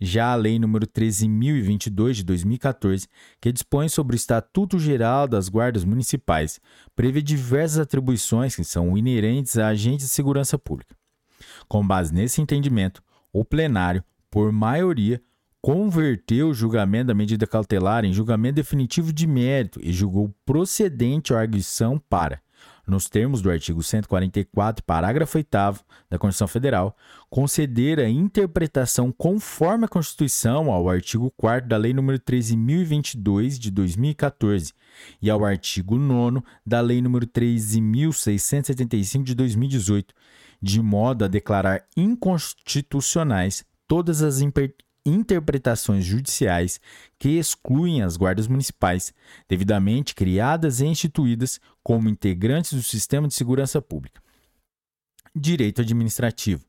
Já 0.00 0.32
a 0.32 0.34
Lei 0.34 0.58
nº 0.58 0.86
13.022 0.86 2.12
de 2.12 2.24
2014, 2.24 3.06
que 3.40 3.52
dispõe 3.52 3.88
sobre 3.88 4.14
o 4.14 4.18
Estatuto 4.18 4.78
Geral 4.78 5.26
das 5.28 5.48
Guardas 5.48 5.84
Municipais, 5.84 6.60
prevê 6.94 7.22
diversas 7.22 7.78
atribuições 7.78 8.56
que 8.56 8.64
são 8.64 8.96
inerentes 8.98 9.56
a 9.56 9.68
agentes 9.68 10.06
de 10.06 10.12
segurança 10.12 10.58
pública. 10.58 10.96
Com 11.68 11.86
base 11.86 12.12
nesse 12.12 12.40
entendimento, 12.40 13.02
o 13.32 13.44
plenário, 13.44 14.04
por 14.30 14.52
maioria, 14.52 15.22
converteu 15.60 16.50
o 16.50 16.54
julgamento 16.54 17.06
da 17.06 17.14
medida 17.14 17.46
cautelar 17.46 18.04
em 18.04 18.12
julgamento 18.12 18.56
definitivo 18.56 19.12
de 19.12 19.26
mérito 19.26 19.80
e 19.82 19.92
julgou 19.92 20.34
procedente 20.44 21.32
a 21.32 21.40
arguição 21.40 21.98
para 21.98 22.43
nos 22.86 23.08
termos 23.08 23.40
do 23.40 23.50
artigo 23.50 23.82
144, 23.82 24.84
parágrafo 24.84 25.38
8 25.38 25.48
da 26.10 26.18
Constituição 26.18 26.48
Federal, 26.48 26.96
conceder 27.30 27.98
a 27.98 28.08
interpretação 28.08 29.10
conforme 29.10 29.86
a 29.86 29.88
Constituição 29.88 30.70
ao 30.70 30.88
artigo 30.88 31.32
4 31.36 31.68
da 31.68 31.76
Lei 31.76 31.92
nº 31.92 32.18
13.022 32.18 33.58
de 33.58 33.70
2014 33.70 34.72
e 35.20 35.30
ao 35.30 35.44
artigo 35.44 35.96
9 35.96 36.42
da 36.64 36.80
Lei 36.80 37.00
nº 37.00 37.26
13.675 37.26 39.22
de 39.22 39.34
2018, 39.34 40.14
de 40.60 40.80
modo 40.80 41.24
a 41.24 41.28
declarar 41.28 41.84
inconstitucionais 41.96 43.64
todas 43.86 44.22
as 44.22 44.40
interpretações 45.04 46.04
judiciais 46.04 46.80
que 47.18 47.38
excluem 47.38 48.02
as 48.02 48.16
guardas 48.16 48.48
municipais, 48.48 49.12
devidamente 49.48 50.14
criadas 50.14 50.80
e 50.80 50.86
instituídas 50.86 51.60
como 51.82 52.08
integrantes 52.08 52.72
do 52.72 52.82
sistema 52.82 53.28
de 53.28 53.34
segurança 53.34 53.82
pública. 53.82 54.22
Direito 55.34 55.82
administrativo. 55.82 56.64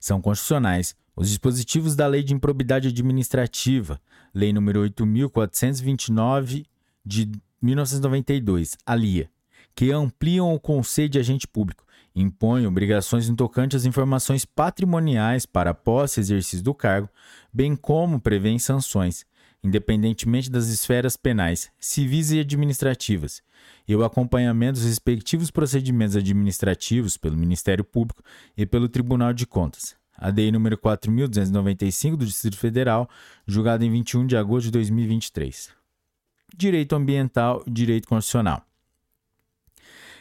São 0.00 0.20
constitucionais 0.20 0.94
os 1.14 1.28
dispositivos 1.28 1.96
da 1.96 2.06
Lei 2.06 2.22
de 2.22 2.32
Improbidade 2.32 2.88
Administrativa, 2.88 4.00
Lei 4.32 4.52
nº 4.52 4.78
8429 4.82 6.64
de 7.04 7.30
1992, 7.60 8.76
a 8.86 8.94
LIA, 8.94 9.28
que 9.74 9.90
ampliam 9.90 10.54
o 10.54 10.60
conceito 10.60 11.12
de 11.12 11.18
agente 11.18 11.48
público, 11.48 11.84
impõe 12.20 12.66
obrigações 12.66 13.28
no 13.28 13.36
tocante 13.36 13.76
às 13.76 13.84
informações 13.84 14.44
patrimoniais 14.44 15.46
para 15.46 15.76
e 16.16 16.20
exercício 16.20 16.64
do 16.64 16.74
cargo, 16.74 17.08
bem 17.52 17.76
como 17.76 18.20
prevê 18.20 18.58
sanções, 18.58 19.24
independentemente 19.62 20.50
das 20.50 20.68
esferas 20.68 21.16
penais, 21.16 21.70
civis 21.78 22.32
e 22.32 22.40
administrativas, 22.40 23.42
e 23.86 23.94
o 23.94 24.04
acompanhamento 24.04 24.74
dos 24.78 24.88
respectivos 24.88 25.50
procedimentos 25.50 26.16
administrativos 26.16 27.16
pelo 27.16 27.36
Ministério 27.36 27.84
Público 27.84 28.22
e 28.56 28.66
pelo 28.66 28.88
Tribunal 28.88 29.32
de 29.32 29.46
Contas. 29.46 29.96
A 30.16 30.32
DEI 30.32 30.50
número 30.50 30.76
4.295 30.76 32.16
do 32.16 32.26
Distrito 32.26 32.58
Federal, 32.58 33.08
julgada 33.46 33.84
em 33.84 33.90
21 33.90 34.26
de 34.26 34.36
agosto 34.36 34.66
de 34.66 34.72
2023. 34.72 35.70
Direito 36.56 36.96
ambiental 36.96 37.62
e 37.64 37.70
direito 37.70 38.08
constitucional. 38.08 38.64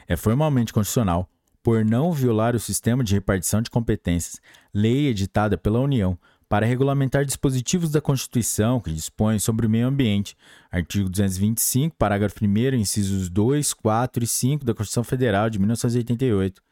É 0.07 0.15
formalmente 0.15 0.71
constitucional 0.71 1.27
por 1.67 1.83
não 1.83 2.13
violar 2.13 2.55
o 2.55 2.59
sistema 2.61 3.03
de 3.03 3.13
repartição 3.13 3.61
de 3.61 3.69
competências, 3.69 4.39
lei 4.73 5.07
editada 5.07 5.57
pela 5.57 5.81
União, 5.81 6.17
para 6.47 6.65
regulamentar 6.65 7.25
dispositivos 7.25 7.91
da 7.91 7.99
Constituição 7.99 8.79
que 8.79 8.89
dispõem 8.89 9.37
sobre 9.37 9.67
o 9.67 9.69
meio 9.69 9.85
ambiente, 9.85 10.37
artigo 10.71 11.09
225, 11.09 11.93
parágrafo 11.97 12.37
1, 12.41 12.75
incisos 12.75 13.27
2, 13.27 13.73
4 13.73 14.23
e 14.23 14.27
5 14.27 14.63
da 14.63 14.73
Constituição 14.73 15.03
Federal 15.03 15.49
de 15.49 15.59
1988, 15.59 16.63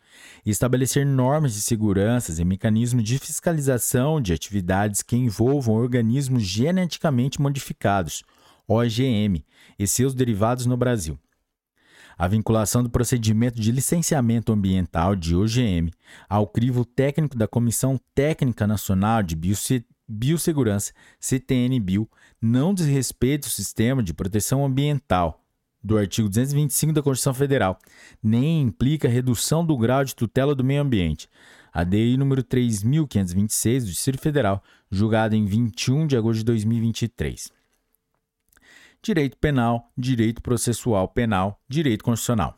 e 0.45 0.49
estabelecer 0.49 1.05
normas 1.05 1.53
de 1.55 1.59
segurança 1.59 2.41
e 2.41 2.45
mecanismos 2.45 3.03
de 3.03 3.19
fiscalização 3.19 4.21
de 4.21 4.31
atividades 4.31 5.01
que 5.01 5.17
envolvam 5.17 5.75
organismos 5.75 6.41
geneticamente 6.43 7.41
modificados, 7.41 8.23
OGM, 8.65 9.43
e 9.77 9.85
seus 9.85 10.15
derivados 10.15 10.65
no 10.65 10.77
Brasil 10.77 11.19
a 12.17 12.27
vinculação 12.27 12.81
do 12.81 12.89
procedimento 12.89 13.59
de 13.59 13.71
licenciamento 13.71 14.51
ambiental 14.51 15.15
de 15.15 15.35
OGM 15.35 15.91
ao 16.29 16.47
crivo 16.47 16.85
técnico 16.85 17.37
da 17.37 17.47
Comissão 17.47 17.99
Técnica 18.13 18.65
Nacional 18.65 19.21
de 19.21 19.35
Biossegurança, 20.07 20.93
CTN-Bio, 21.19 22.09
não 22.41 22.73
desrespeita 22.73 23.47
o 23.47 23.51
sistema 23.51 24.01
de 24.01 24.13
proteção 24.13 24.65
ambiental 24.65 25.41
do 25.83 25.97
artigo 25.97 26.27
225 26.27 26.93
da 26.93 27.03
Constituição 27.03 27.33
Federal, 27.33 27.77
nem 28.21 28.61
implica 28.61 29.07
redução 29.07 29.63
do 29.63 29.77
grau 29.77 30.03
de 30.03 30.15
tutela 30.15 30.55
do 30.55 30.63
meio 30.63 30.81
ambiente. 30.81 31.29
A 31.71 31.83
DI 31.83 32.17
número 32.17 32.41
3526 32.41 33.83
do 33.83 33.91
Distrito 33.91 34.21
Federal, 34.21 34.63
julgada 34.89 35.35
em 35.35 35.45
21 35.45 36.07
de 36.07 36.17
agosto 36.17 36.39
de 36.39 36.45
2023 36.45 37.51
direito 39.05 39.37
penal, 39.37 39.91
direito 39.95 40.41
processual 40.41 41.07
penal, 41.07 41.61
direito 41.69 42.03
constitucional. 42.03 42.57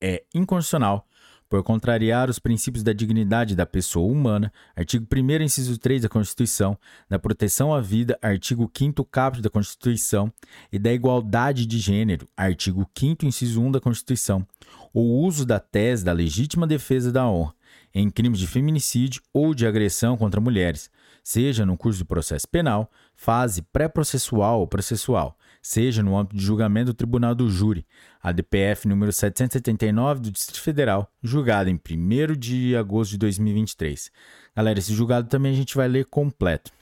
É 0.00 0.24
inconstitucional 0.34 1.06
por 1.48 1.62
contrariar 1.62 2.28
os 2.28 2.40
princípios 2.40 2.82
da 2.82 2.92
dignidade 2.92 3.54
da 3.54 3.64
pessoa 3.64 4.10
humana, 4.10 4.52
artigo 4.76 5.06
1 5.10 5.42
inciso 5.42 5.78
3 5.78 6.02
da 6.02 6.08
Constituição, 6.08 6.76
da 7.08 7.18
proteção 7.18 7.72
à 7.72 7.80
vida, 7.80 8.18
artigo 8.20 8.70
5 8.76 9.04
caput 9.04 9.40
da 9.40 9.48
Constituição, 9.48 10.32
e 10.70 10.78
da 10.78 10.92
igualdade 10.92 11.64
de 11.64 11.78
gênero, 11.78 12.28
artigo 12.36 12.84
5 12.98 13.24
inciso 13.24 13.62
1 13.62 13.70
da 13.70 13.80
Constituição, 13.80 14.46
o 14.92 15.22
uso 15.24 15.46
da 15.46 15.60
tese 15.60 16.04
da 16.04 16.12
legítima 16.12 16.66
defesa 16.66 17.12
da 17.12 17.26
honra 17.26 17.54
em 17.94 18.10
crimes 18.10 18.38
de 18.38 18.46
feminicídio 18.46 19.22
ou 19.32 19.54
de 19.54 19.66
agressão 19.66 20.16
contra 20.16 20.40
mulheres, 20.40 20.90
seja 21.22 21.64
no 21.64 21.76
curso 21.76 22.00
do 22.00 22.06
processo 22.06 22.46
penal, 22.48 22.90
fase 23.14 23.62
pré-processual 23.62 24.60
ou 24.60 24.66
processual, 24.66 25.36
seja 25.68 26.02
no 26.02 26.16
âmbito 26.16 26.34
de 26.34 26.42
julgamento 26.42 26.86
do 26.86 26.94
Tribunal 26.94 27.34
do 27.34 27.50
Júri, 27.50 27.86
a 28.22 28.32
DPF 28.32 28.88
número 28.88 29.12
779 29.12 30.20
do 30.20 30.30
Distrito 30.30 30.62
Federal, 30.62 31.12
julgada 31.22 31.68
em 31.68 31.74
1 31.74 32.32
de 32.38 32.74
agosto 32.74 33.10
de 33.10 33.18
2023. 33.18 34.10
Galera, 34.56 34.78
esse 34.78 34.94
julgado 34.94 35.28
também 35.28 35.52
a 35.52 35.54
gente 35.54 35.76
vai 35.76 35.86
ler 35.86 36.06
completo. 36.06 36.72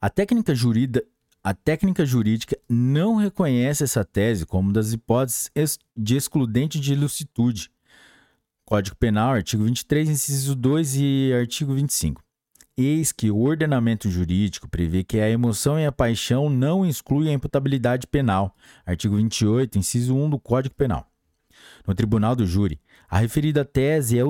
A 0.00 0.08
técnica 0.08 0.54
jurídica 0.54 1.04
a 1.42 1.54
técnica 1.54 2.04
jurídica 2.04 2.58
não 2.68 3.16
reconhece 3.16 3.82
essa 3.82 4.04
tese 4.04 4.44
como 4.44 4.72
das 4.72 4.92
hipóteses 4.92 5.78
de 5.96 6.16
excludente 6.16 6.78
de 6.78 6.92
ilicitude. 6.92 7.70
Código 8.64 8.96
Penal, 8.96 9.32
artigo 9.32 9.64
23, 9.64 10.08
inciso 10.10 10.54
2 10.54 10.96
e 10.96 11.32
artigo 11.32 11.74
25. 11.74 12.22
Eis 12.80 13.10
que 13.10 13.28
o 13.28 13.40
ordenamento 13.40 14.08
jurídico 14.08 14.68
prevê 14.68 15.02
que 15.02 15.18
a 15.18 15.28
emoção 15.28 15.80
e 15.80 15.84
a 15.84 15.90
paixão 15.90 16.48
não 16.48 16.86
excluem 16.86 17.30
a 17.30 17.32
imputabilidade 17.32 18.06
penal. 18.06 18.54
Artigo 18.86 19.16
28, 19.16 19.76
inciso 19.76 20.14
1 20.14 20.30
do 20.30 20.38
Código 20.38 20.76
Penal. 20.76 21.04
No 21.84 21.92
tribunal 21.92 22.36
do 22.36 22.46
júri, 22.46 22.80
a 23.10 23.18
referida 23.18 23.64
tese 23.64 24.16
é 24.16 24.22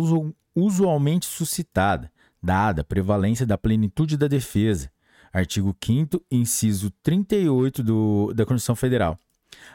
usualmente 0.57 1.27
suscitada, 1.27 2.11
dada 2.43 2.81
a 2.81 2.85
prevalência 2.85 3.45
da 3.45 3.59
plenitude 3.59 4.17
da 4.17 4.27
defesa. 4.27 4.91
Artigo 5.31 5.77
5 5.79 6.25
inciso 6.31 6.91
38 7.03 7.83
do, 7.83 8.33
da 8.33 8.47
Constituição 8.47 8.75
Federal, 8.75 9.19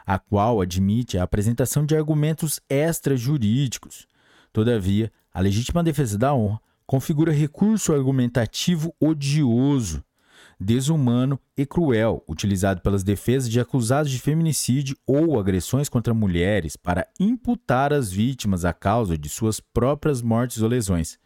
a 0.04 0.18
qual 0.18 0.60
admite 0.60 1.16
a 1.20 1.22
apresentação 1.22 1.86
de 1.86 1.96
argumentos 1.96 2.60
extrajurídicos. 2.68 4.08
Todavia, 4.52 5.12
a 5.32 5.40
legítima 5.40 5.84
defesa 5.84 6.18
da 6.18 6.34
honra 6.34 6.60
configura 6.94 7.32
recurso 7.32 7.92
argumentativo 7.92 8.94
odioso, 9.02 10.04
desumano 10.60 11.40
e 11.58 11.66
cruel 11.66 12.24
utilizado 12.30 12.82
pelas 12.82 13.04
defesas 13.04 13.50
de 13.50 13.60
acusados 13.60 14.12
de 14.12 14.20
feminicídio 14.20 14.96
ou 15.04 15.40
agressões 15.40 15.90
contra 15.90 16.14
mulheres 16.14 16.76
para 16.76 17.08
imputar 17.20 17.92
as 17.92 18.12
vítimas 18.12 18.64
a 18.64 18.72
causa 18.72 19.18
de 19.18 19.28
suas 19.28 19.60
próprias 19.60 20.22
mortes 20.22 20.62
ou 20.62 20.70
lesões, 20.70 21.18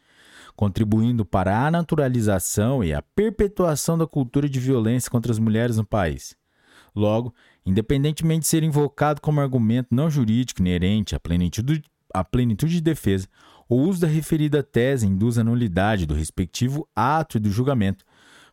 contribuindo 0.55 1.25
para 1.25 1.67
a 1.67 1.69
naturalização 1.69 2.81
e 2.81 2.93
a 2.93 3.01
perpetuação 3.01 3.97
da 3.97 4.07
cultura 4.07 4.47
de 4.47 4.61
violência 4.61 5.11
contra 5.11 5.33
as 5.33 5.37
mulheres 5.37 5.75
no 5.75 5.85
país. 5.85 6.33
Logo, 6.95 7.35
independentemente 7.65 8.43
de 8.43 8.47
ser 8.47 8.63
invocado 8.63 9.19
como 9.19 9.41
argumento 9.41 9.89
não 9.91 10.09
jurídico 10.09 10.61
inerente 10.61 11.13
à 11.13 11.19
plenitude, 11.19 11.83
à 12.13 12.23
plenitude 12.23 12.75
de 12.75 12.81
defesa, 12.81 13.27
o 13.69 13.75
uso 13.75 14.01
da 14.01 14.07
referida 14.07 14.63
tese 14.63 15.05
induz 15.05 15.37
a 15.37 15.43
nulidade 15.43 16.05
do 16.05 16.13
respectivo 16.13 16.87
ato 16.95 17.39
do 17.39 17.49
julgamento, 17.49 18.05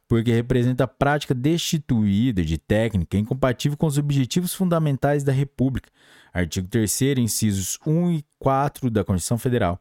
porque 0.08 0.32
representa 0.32 0.84
a 0.84 0.88
prática 0.88 1.34
destituída 1.34 2.44
de 2.44 2.58
técnica 2.58 3.16
incompatível 3.16 3.78
com 3.78 3.86
os 3.86 3.96
objetivos 3.98 4.52
fundamentais 4.52 5.24
da 5.24 5.32
República, 5.32 5.90
artigo 6.32 6.68
3 6.68 7.00
incisos 7.18 7.78
1 7.86 8.12
e 8.12 8.24
4 8.38 8.90
da 8.90 9.04
Constituição 9.04 9.38
Federal, 9.38 9.80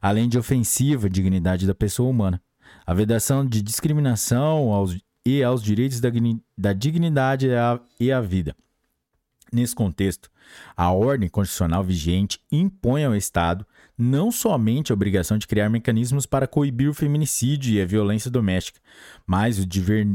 além 0.00 0.28
de 0.28 0.38
ofensiva 0.38 1.06
à 1.06 1.10
dignidade 1.10 1.66
da 1.66 1.74
pessoa 1.74 2.08
humana. 2.08 2.40
A 2.86 2.94
vedação 2.94 3.46
de 3.46 3.62
discriminação 3.62 4.72
aos, 4.72 4.96
e 5.24 5.42
aos 5.42 5.62
direitos 5.62 6.00
da, 6.00 6.08
da 6.56 6.72
dignidade 6.72 7.48
e 7.48 8.04
e 8.06 8.12
à 8.12 8.20
vida. 8.20 8.54
Nesse 9.52 9.74
contexto, 9.74 10.30
a 10.76 10.92
ordem 10.92 11.28
constitucional 11.28 11.82
vigente 11.82 12.40
impõe 12.52 13.04
ao 13.04 13.16
Estado 13.16 13.66
não 13.98 14.30
somente 14.30 14.92
a 14.92 14.94
obrigação 14.94 15.36
de 15.36 15.46
criar 15.46 15.68
mecanismos 15.68 16.24
para 16.24 16.46
coibir 16.46 16.88
o 16.88 16.94
feminicídio 16.94 17.74
e 17.74 17.82
a 17.82 17.86
violência 17.86 18.30
doméstica, 18.30 18.80
mas 19.26 19.58
o 19.58 19.66
dever, 19.66 20.06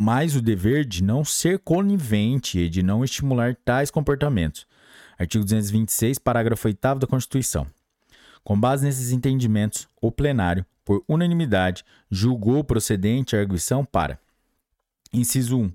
mas 0.00 0.34
o 0.34 0.42
dever 0.42 0.84
de 0.84 1.04
não 1.04 1.24
ser 1.24 1.60
conivente 1.60 2.58
e 2.58 2.68
de 2.68 2.82
não 2.82 3.04
estimular 3.04 3.56
tais 3.64 3.90
comportamentos. 3.90 4.66
Artigo 5.16 5.44
226, 5.44 6.18
parágrafo 6.18 6.66
8 6.66 6.98
da 6.98 7.06
Constituição. 7.06 7.66
Com 8.42 8.58
base 8.58 8.84
nesses 8.84 9.12
entendimentos, 9.12 9.88
o 10.00 10.10
plenário, 10.10 10.66
por 10.84 11.02
unanimidade, 11.08 11.84
julgou 12.10 12.62
procedente 12.62 13.36
a 13.36 13.40
arguição 13.40 13.84
para: 13.84 14.18
inciso 15.12 15.58
1. 15.58 15.72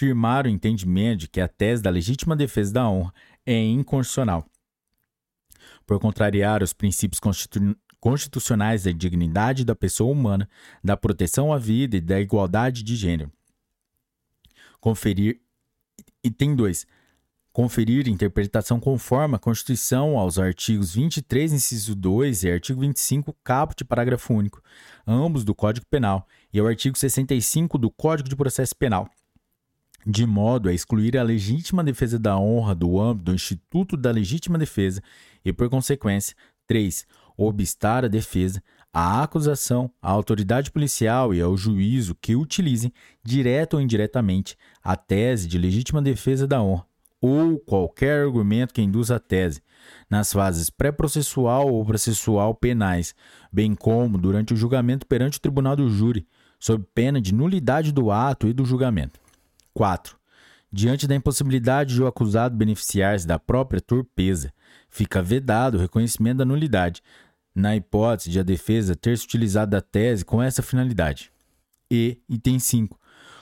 Firmar 0.00 0.46
o 0.46 0.48
entendimento 0.48 1.20
de 1.20 1.28
que 1.28 1.42
a 1.42 1.46
tese 1.46 1.82
da 1.82 1.90
legítima 1.90 2.34
defesa 2.34 2.72
da 2.72 2.88
honra 2.88 3.12
é 3.44 3.62
inconstitucional 3.62 4.46
por 5.86 6.00
contrariar 6.00 6.62
os 6.62 6.72
princípios 6.72 7.20
constitu 7.20 7.76
constitucionais 8.00 8.84
da 8.84 8.92
dignidade 8.92 9.62
da 9.62 9.76
pessoa 9.76 10.10
humana, 10.10 10.48
da 10.82 10.96
proteção 10.96 11.52
à 11.52 11.58
vida 11.58 11.98
e 11.98 12.00
da 12.00 12.18
igualdade 12.18 12.82
de 12.82 12.96
gênero. 12.96 13.30
Conferir. 14.80 15.38
E 16.24 16.30
tem 16.30 16.56
dois. 16.56 16.86
Conferir 17.52 18.08
interpretação 18.08 18.80
conforme 18.80 19.36
a 19.36 19.38
Constituição 19.38 20.16
aos 20.16 20.38
artigos 20.38 20.94
23, 20.94 21.52
inciso 21.52 21.94
2 21.94 22.44
e 22.44 22.50
artigo 22.50 22.80
25, 22.80 23.36
caput, 23.44 23.84
parágrafo 23.84 24.32
único, 24.32 24.62
ambos 25.06 25.44
do 25.44 25.54
Código 25.54 25.84
Penal, 25.90 26.26
e 26.50 26.58
ao 26.58 26.66
artigo 26.66 26.96
65 26.96 27.76
do 27.76 27.90
Código 27.90 28.30
de 28.30 28.34
Processo 28.36 28.74
Penal 28.74 29.06
de 30.06 30.26
modo 30.26 30.68
a 30.68 30.72
excluir 30.72 31.16
a 31.16 31.22
legítima 31.22 31.84
defesa 31.84 32.18
da 32.18 32.38
honra 32.38 32.74
do 32.74 33.00
âmbito 33.00 33.26
do 33.26 33.34
Instituto 33.34 33.96
da 33.96 34.10
Legítima 34.10 34.58
Defesa 34.58 35.02
e, 35.44 35.52
por 35.52 35.68
consequência, 35.68 36.34
3. 36.66 37.06
Obstar 37.36 38.04
a 38.04 38.08
defesa, 38.08 38.62
a 38.92 39.22
acusação, 39.22 39.90
a 40.00 40.10
autoridade 40.10 40.70
policial 40.70 41.34
e 41.34 41.40
ao 41.40 41.56
juízo 41.56 42.14
que 42.20 42.36
utilizem, 42.36 42.92
direta 43.24 43.76
ou 43.76 43.82
indiretamente, 43.82 44.56
a 44.82 44.96
tese 44.96 45.48
de 45.48 45.58
legítima 45.58 46.02
defesa 46.02 46.46
da 46.46 46.62
honra 46.62 46.90
ou 47.20 47.58
qualquer 47.58 48.24
argumento 48.24 48.72
que 48.72 48.80
induza 48.80 49.16
a 49.16 49.20
tese, 49.20 49.62
nas 50.08 50.32
fases 50.32 50.70
pré-processual 50.70 51.68
ou 51.68 51.84
processual 51.84 52.54
penais, 52.54 53.14
bem 53.52 53.74
como 53.74 54.16
durante 54.16 54.54
o 54.54 54.56
julgamento 54.56 55.06
perante 55.06 55.38
o 55.38 55.40
tribunal 55.40 55.76
do 55.76 55.90
júri, 55.90 56.26
sob 56.58 56.84
pena 56.94 57.20
de 57.20 57.34
nulidade 57.34 57.92
do 57.92 58.10
ato 58.10 58.48
e 58.48 58.52
do 58.52 58.64
julgamento. 58.64 59.20
4. 59.74 60.16
Diante 60.72 61.06
da 61.06 61.16
impossibilidade 61.16 61.94
de 61.94 62.02
o 62.02 62.06
acusado 62.06 62.56
beneficiar-se 62.56 63.26
da 63.26 63.38
própria 63.38 63.80
torpeza, 63.80 64.52
fica 64.88 65.20
vedado 65.20 65.76
o 65.76 65.80
reconhecimento 65.80 66.38
da 66.38 66.44
nulidade, 66.44 67.02
na 67.54 67.74
hipótese 67.74 68.30
de 68.30 68.38
a 68.38 68.44
defesa 68.44 68.94
ter 68.94 69.18
se 69.18 69.24
utilizado 69.24 69.72
da 69.72 69.80
tese 69.80 70.24
com 70.24 70.40
essa 70.40 70.62
finalidade. 70.62 71.32
E, 71.90 72.18
item 72.28 72.60
5. 72.60 72.98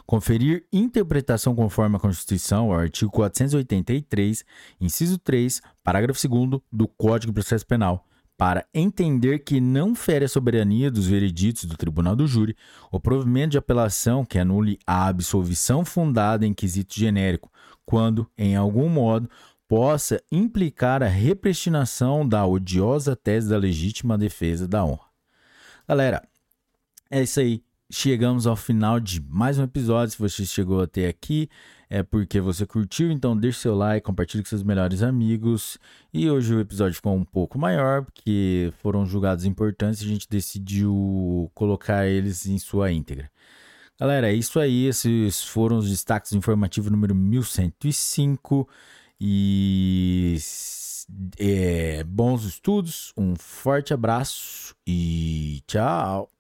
Conferir 0.06 0.64
interpretação 0.72 1.54
conforme 1.54 1.96
a 1.96 2.00
Constituição 2.00 2.72
ao 2.72 2.80
artigo 2.80 3.10
483, 3.10 4.42
inciso 4.80 5.18
3, 5.18 5.60
parágrafo 5.84 6.26
2 6.26 6.62
do 6.72 6.88
Código 6.88 7.30
de 7.30 7.34
Processo 7.34 7.66
Penal, 7.66 8.07
para 8.38 8.64
entender 8.72 9.40
que 9.40 9.61
não 9.61 9.96
fere 9.96 10.24
a 10.24 10.29
soberania 10.29 10.92
dos 10.92 11.09
vereditos 11.09 11.64
do 11.64 11.77
tribunal 11.77 12.14
do 12.14 12.24
júri 12.24 12.57
o 12.88 13.01
provimento 13.01 13.51
de 13.51 13.59
apelação 13.59 14.24
que 14.24 14.38
anule 14.38 14.79
a 14.87 15.09
absolvição 15.09 15.85
fundada 15.85 16.46
em 16.46 16.55
quesito 16.55 16.94
genérico, 16.94 17.51
quando, 17.85 18.31
em 18.38 18.55
algum 18.55 18.88
modo, 18.88 19.29
possa 19.66 20.22
implicar 20.31 21.03
a 21.03 21.09
repristinação 21.09 22.27
da 22.27 22.46
odiosa 22.46 23.16
tese 23.16 23.51
da 23.51 23.59
legítima 23.59 24.16
defesa 24.16 24.68
da 24.68 24.85
honra. 24.85 25.09
Galera, 25.88 26.22
é 27.11 27.20
isso 27.20 27.40
aí. 27.40 27.64
Chegamos 27.90 28.46
ao 28.46 28.55
final 28.55 29.01
de 29.01 29.20
mais 29.20 29.59
um 29.59 29.64
episódio. 29.64 30.12
Se 30.12 30.18
você 30.18 30.46
chegou 30.46 30.81
até 30.81 31.09
aqui, 31.09 31.48
é 31.90 32.03
porque 32.03 32.40
você 32.40 32.66
curtiu, 32.66 33.11
então 33.11 33.37
deixe 33.37 33.61
seu 33.61 33.74
like, 33.74 34.05
compartilhe 34.05 34.42
com 34.42 34.48
seus 34.48 34.62
melhores 34.62 35.03
amigos. 35.03 35.79
E 36.12 36.31
hoje 36.31 36.55
o 36.55 36.61
episódio 36.61 36.94
ficou 36.94 37.14
um 37.14 37.24
pouco 37.24 37.59
maior, 37.59 38.05
porque 38.05 38.72
foram 38.83 39.07
julgados 39.07 39.44
importantes 39.44 40.03
e 40.03 40.05
a 40.05 40.09
gente 40.09 40.29
decidiu 40.29 41.51
colocar 41.55 42.07
eles 42.07 42.46
em 42.46 42.59
sua 42.59 42.92
íntegra. 42.92 43.31
Galera, 43.98 44.31
é 44.31 44.35
isso 44.35 44.61
aí. 44.61 44.87
Esses 44.87 45.42
foram 45.44 45.79
os 45.79 45.90
destaques 45.90 46.33
informativos 46.33 46.90
número 46.90 47.14
1105. 47.14 48.68
E 49.20 50.38
é, 51.38 52.05
bons 52.05 52.44
estudos, 52.44 53.12
um 53.16 53.35
forte 53.35 53.92
abraço 53.92 54.74
e 54.87 55.62
tchau! 55.66 56.38